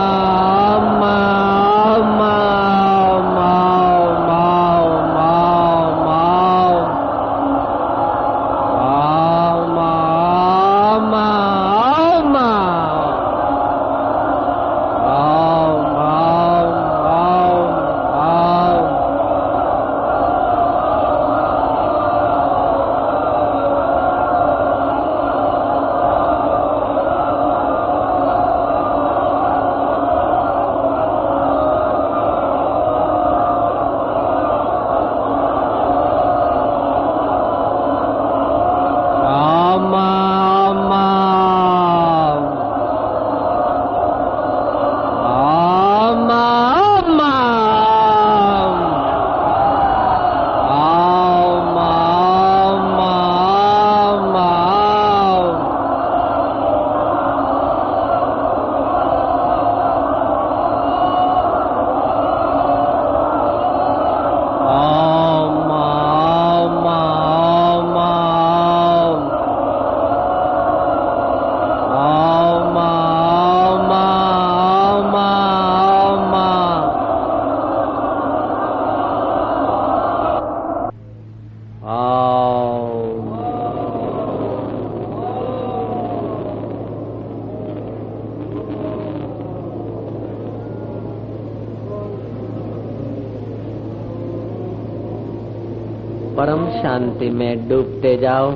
शांति 96.87 97.29
में 97.29 97.69
डूबते 97.69 98.17
जाओ। 98.17 98.51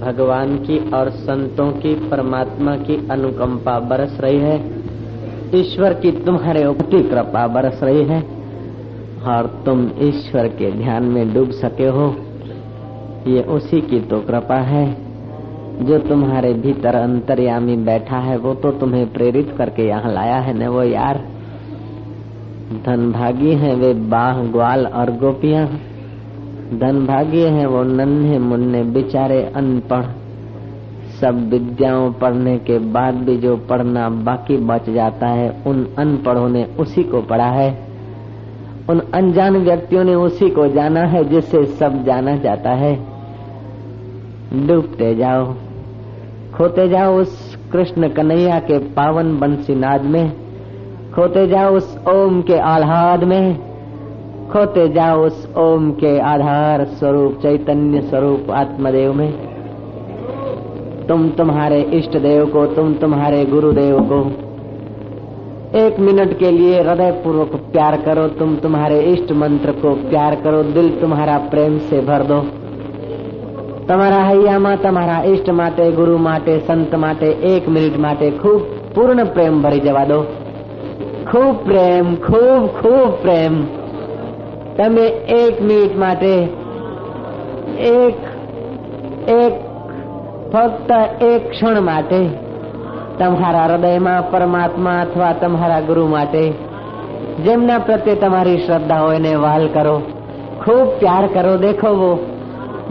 भगवान 0.00 0.56
की 0.56 0.90
और 0.90 1.10
संतों 1.10 1.72
की, 1.72 1.94
परमात्मा 1.94 2.76
की 2.76 3.08
अनुकंपा 3.10 3.80
बरस 3.80 4.18
रही 4.20 4.38
है। 4.38 4.70
ईश्वर 5.54 5.94
की 5.94 6.10
तुम्हारे 6.10 6.66
ऊपर 6.66 7.02
कृपा 7.02 7.46
बरस 7.46 7.80
रही 7.82 8.04
है। 8.04 8.20
और 9.26 9.62
तुम 9.66 9.90
ईश्वर 10.00 10.48
के 10.48 10.72
ध्यान 10.72 11.02
में 11.02 11.34
डूब 11.34 11.50
सके 11.50 11.86
हो। 11.86 12.16
ये 13.26 13.42
उसी 13.42 13.80
की 13.80 14.00
तो 14.00 14.20
कृपा 14.20 14.56
है। 14.56 14.96
जो 15.82 15.98
तुम्हारे 15.98 16.54
भीतर 16.54 16.94
अंतर्यामी 16.94 17.76
बैठा 17.76 18.18
है, 18.18 18.38
वो 18.38 18.54
तो 18.54 18.70
तुम्हें 18.70 19.12
प्रेरित 19.12 19.54
करके 19.58 19.82
यहाँ 19.82 20.12
लाया 20.12 20.36
है 20.36 20.58
न 20.58 20.66
वो 20.66 20.82
यार। 20.82 21.24
धन 22.86 23.12
भागी 23.12 23.52
है 23.52 23.74
वे 23.74 23.94
बाह 23.94 24.42
ग्वाल 24.42 24.86
और 24.86 25.10
गोपियाँ। 25.10 25.78
धन 26.74 27.06
भाग्य 27.06 27.48
है 27.48 27.66
वो 27.66 27.82
नन्हे 27.82 28.38
मुन्ने 28.38 28.82
बेचारे 28.82 29.52
अनपढ़। 29.56 30.04
सब 31.20 31.48
विद्याओं 31.50 32.12
पढ़ने 32.12 32.58
के 32.58 32.78
बाद 32.78 33.14
भी 33.14 33.36
जो 33.36 33.56
पढ़ना 33.56 34.08
बाकी 34.08 34.56
बच 34.56 34.90
जाता 34.90 35.26
है, 35.26 35.62
उन 35.66 35.88
अनपढ़ों 35.98 36.48
ने 36.48 36.64
उसी 36.64 37.02
को 37.02 37.22
पढ़ा 37.22 37.46
है। 37.46 37.86
उन 38.90 39.02
अनजान 39.14 39.56
व्यक्तियों 39.56 40.04
ने 40.04 40.14
उसी 40.14 40.50
को 40.50 40.68
जाना 40.68 41.00
है 41.00 41.24
जिससे 41.24 41.64
सब 41.66 42.04
जाना 42.04 42.36
जाता 42.36 42.70
है। 42.70 42.94
डूबते 44.66 45.14
जाओ, 45.14 45.54
खोते 46.54 46.88
जाओ 46.88 47.16
उस 47.16 47.58
कृष्ण 47.72 48.08
कन्हैया 48.08 48.58
के 48.58 48.78
पावन 48.78 49.38
बंसी 49.38 49.74
नाद 49.74 50.02
में, 50.02 50.32
खोते 51.14 51.46
जाओ 51.46 51.74
उस 51.74 51.98
ओम 52.08 52.42
के 52.42 52.58
आह्लाद 52.58 53.24
में। 53.24 53.65
खोते 54.55 54.87
जाओ 54.89 55.25
उस 55.25 55.47
ओम 55.59 55.89
के 55.95 56.17
आधार 56.25 56.83
स्वरूप 56.93 57.39
चैतन्य 57.41 58.01
स्वरूप 58.03 58.51
आत्मदेव 58.55 59.13
में 59.13 59.31
तुम 61.07 61.29
तुम्हारे 61.37 61.81
इष्ट 61.97 62.17
देव 62.21 62.45
को 62.47 62.65
तुम 62.75 62.93
तुम्हारे 62.99 63.43
गुरुदेव 63.47 63.99
को 64.11 64.21
एक 65.79 65.99
मिनट 65.99 66.37
के 66.39 66.51
लिए 66.51 66.81
हृदय 66.81 67.11
पूर्वक 67.23 67.55
प्यार 67.71 68.01
करो 68.01 68.27
तुम 68.37 68.55
तुम्हारे 68.59 68.99
इष्ट 69.11 69.31
मंत्र 69.41 69.71
को 69.81 69.93
प्यार 70.09 70.35
करो 70.41 70.63
दिल 70.71 70.89
तुम्हारा 71.01 71.37
प्रेम 71.49 71.77
से 71.89 72.01
भर 72.03 72.27
दो 72.27 72.41
તમારા 73.87 74.19
હૈયામાં 74.21 74.71
તમારા 74.77 75.15
ઈષ્ટ 75.23 75.47
માટે 75.53 75.85
ગુરુ 75.93 76.17
માટે 76.19 76.53
સંત 76.57 76.97
માટે 76.97 77.29
એક 77.47 77.63
મિનિટ 77.67 77.95
માટે 77.97 78.27
ખૂબ 78.37 78.61
પૂર્ણ 78.95 79.21
પ્રેમ 79.33 79.55
ભરી 79.63 79.81
જવા 79.81 80.03
દો 80.05 80.19
ખૂબ 81.29 81.55
પ્રેમ 81.65 82.11
ખૂબ 82.17 82.67
ખૂબ 82.77 83.17
પ્રેમ 83.21 83.57
તમે 84.77 85.05
એક 85.35 85.61
મિનિટ 85.61 85.95
માટે 85.97 86.33
એક 87.89 88.19
એક 89.35 89.55
ફક્ત 90.51 90.89
એક 91.23 91.49
ક્ષણ 91.51 91.83
માટે 91.83 92.21
તમારા 93.19 93.67
હૃદયમાં 93.67 94.27
પરમાત્મા 94.31 94.97
અથવા 95.01 95.33
તમારા 95.35 95.81
ગુરુ 95.83 96.07
માટે 96.07 96.43
જેમના 97.45 97.79
પ્રત્યે 97.81 98.17
તમારી 98.17 98.59
શ્રદ્ધા 98.65 98.99
હોય 98.99 99.19
એને 99.19 99.33
વાલ 99.37 99.67
કરો 99.69 99.95
ખૂબ 100.59 100.87
પ્યાર 100.99 101.25
કરો 101.29 101.53
દેખો 101.59 101.91
वो 101.95 102.11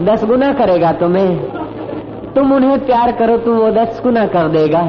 दस 0.01 0.23
गुना 0.25 0.51
करेगा 0.53 0.91
तुम्हें 0.99 2.33
तुम 2.33 2.53
उन्हें 2.53 2.85
प्यार 2.85 3.11
करो 3.11 3.37
तुम 3.37 3.57
वो 3.57 3.69
दस 3.73 4.01
गुना 4.03 4.25
कर 4.27 4.47
देगा 4.49 4.81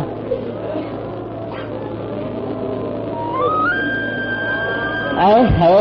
ऐ 5.22 5.42
है 5.57 5.77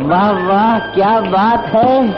वाह 0.00 0.30
वाह, 0.30 0.78
क्या 0.78 1.20
बात 1.20 1.64
है। 1.64 2.08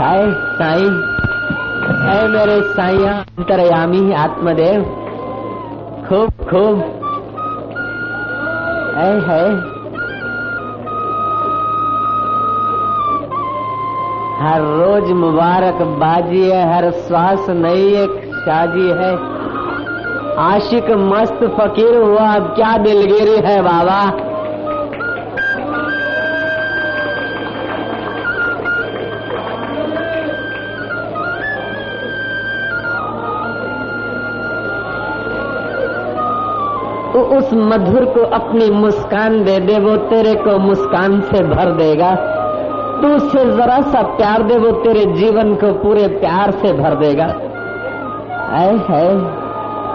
हाय 0.00 0.32
साई। 0.32 0.82
है 1.98 2.28
मेरे 2.28 2.62
साइया 2.62 3.12
अंतरयामी 3.12 4.12
आत्मदेव। 4.12 4.82
खूब 6.08 6.28
खूब। 6.30 6.80
ऐ, 8.98 9.10
है। 9.10 9.50
हर 14.42 14.60
रोज 14.60 15.12
मुबारक 15.12 15.74
बाजी 15.74 16.50
है 16.50 16.76
हर 16.76 16.90
श्वास 16.90 17.46
नई 17.50 17.94
एक 17.94 18.32
शाजी 18.34 18.88
है। 18.88 19.38
आशिक 20.38 20.90
मस्त 20.90 21.56
फकीर 21.60 21.96
हुआ, 21.96 22.34
अब 22.34 22.42
क्या 22.42 22.76
दिलगिरी 22.76 23.48
है 23.48 23.62
बाबा। 23.62 24.27
उस 37.18 37.50
मधुर 37.54 38.04
को 38.04 38.20
अपनी 38.20 38.70
मुस्कान 38.70 39.44
दे 39.44 39.58
दे, 39.58 39.78
वो 39.78 39.96
तेरे 39.96 40.34
को 40.34 40.58
मुस्कान 40.58 41.20
से 41.20 41.44
भर 41.44 41.70
देगा। 41.70 42.14
तू 43.02 43.08
उससे 43.08 43.44
जरा 43.44 43.80
सा 43.80 44.02
प्यार 44.02 44.42
दे, 44.42 44.58
वो 44.58 44.70
तेरे 44.70 45.12
जीवन 45.12 45.54
को 45.54 45.72
पूरे 45.72 46.06
प्यार 46.06 46.50
से 46.50 46.72
भर 46.72 46.94
देगा। 46.94 47.24
ऐ 48.54 48.76
है 48.76 49.14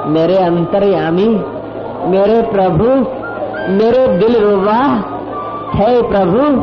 मेरे 0.09 0.37
अंतर्यामी, 0.37 1.41
मेरे 2.05 2.41
प्रभु, 2.41 2.85
मेरे 3.71 4.07
दिल 4.07 4.45
रुबा 4.45 5.09
है 5.75 6.01
प्रभु, 6.01 6.61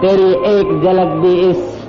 तेरी 0.00 0.30
एक 0.30 0.82
झलक 0.84 1.08
भी 1.08 1.34
इस 1.34 1.80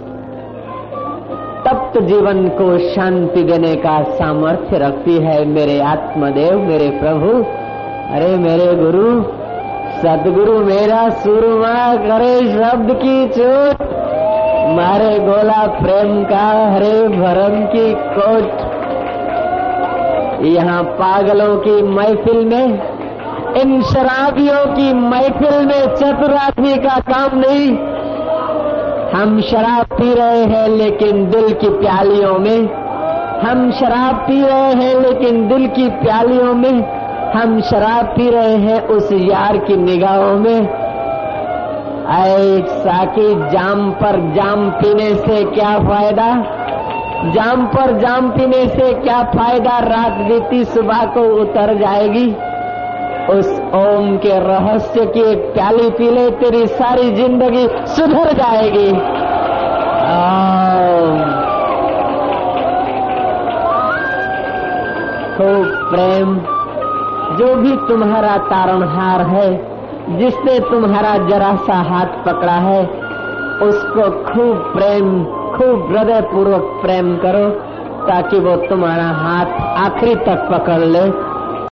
तप्त 1.68 2.02
जीवन 2.02 2.48
को 2.48 2.78
शांति 2.78 3.44
देने 3.44 3.76
का 3.76 4.04
सामर्थ्य 4.04 4.78
रखती 4.78 5.18
है 5.18 5.46
मेरे 5.46 5.82
आत्मदेव, 5.82 6.60
मेरे 6.60 6.90
प्रभु। 6.90 7.61
अरे 8.12 8.38
मेरे 8.38 8.76
गुरु, 8.76 9.24
सदगुरु 10.02 10.60
मेरा 10.60 11.10
सुरमा 11.10 11.96
करे 11.96 12.40
शब्द 12.40 12.92
की 12.94 13.30
चोट। 13.30 13.82
मारे 14.78 15.20
गोला 15.20 15.68
प्रेम 15.68 16.24
का 16.24 16.74
हरे 16.74 17.08
भरम 17.08 17.66
की 17.66 17.94
कोट। 17.94 18.60
यहाँ 20.46 20.84
पागलों 20.84 21.58
की 21.58 21.82
महफिल 21.82 22.46
में, 22.46 22.82
इन 23.62 23.82
शराबियों 23.82 24.66
की 24.66 24.94
महफिल 24.94 25.66
में 25.66 25.96
चतुरादमी 25.96 26.76
का 26.78 27.00
काम 27.00 27.40
नहीं। 27.40 27.78
हम 29.12 29.42
शराब 29.42 29.86
पी 29.86 30.14
रहे 30.14 30.44
हैं 30.44 30.68
लेकिन 30.68 31.30
दिल 31.30 31.54
की 31.54 31.70
प्यालियों 31.70 32.40
में। 32.40 32.74
हम 33.42 33.72
शराब 33.72 34.16
पी 34.16 34.42
रहे 34.42 34.74
हैं 34.74 35.00
लेकिन 35.00 35.48
दिल 35.48 35.68
की 35.68 35.90
प्यालियों 35.90 36.54
में 36.54 37.01
हम 37.34 37.62
शराब 37.62 38.06
पी 38.06 38.30
रहे 38.30 38.56
हैं 38.56 38.88
उस 38.88 39.12
यार 39.12 39.58
की 39.58 39.76
निगाहों 39.76 40.34
में। 40.36 40.70
आए 42.08 42.62
साकी 42.62 43.50
जाम 43.50 43.92
पर 43.92 44.20
जाम 44.36 44.70
पीने 44.70 45.16
से 45.16 45.44
क्या 45.44 45.80
फ़ायदा? 45.80 46.28
जाम 47.32 47.66
पर 47.68 47.98
जाम 48.00 48.30
पीने 48.30 48.68
से 48.68 48.94
क्या 48.94 49.24
फ़ायदा? 49.24 49.80
रात 49.80 50.12
बीती 50.12 50.66
सुबह 50.66 51.06
को 51.06 51.22
उतर 51.42 51.74
जाएगी। 51.78 52.28
उस 53.30 53.62
ओम 53.76 54.18
के 54.18 54.40
रहस्य 54.40 55.06
की 55.06 55.22
एक 55.32 55.54
प्याली 55.54 55.90
पी 55.90 56.12
ले, 56.12 56.30
तेरी 56.32 56.68
सारी 56.68 57.16
ज़िंदगी 57.16 57.68
सुधर 57.88 58.34
जाएगी। 58.34 58.92
खूब 65.38 65.90
प्रेम। 65.92 66.61
जो 67.42 67.56
भी 67.56 67.76
तुम्हारा 67.76 68.38
तारणहार 68.38 69.22
है, 69.22 69.58
जिसने 70.18 70.60
तुम्हारा 70.60 71.18
जरा 71.18 71.56
सा 71.56 71.74
हाथ 71.74 72.06
पकड़ा 72.06 72.54
है, 72.54 72.86
उसको 73.62 74.02
खूब 74.02 74.58
प्रेम, 74.58 75.24
खूब 75.26 75.88
हृदय 75.92 76.22
पूर्वक 76.22 76.80
प्रेम 76.82 77.18
करो, 77.18 77.50
ताकि 78.08 78.40
वो 78.40 78.56
तुम्हारा 78.56 79.04
हाथ 79.04 79.46
आखिरी 79.86 80.16
तक 80.16 80.50
पकड़ 80.52 80.80
ले। 80.80 81.31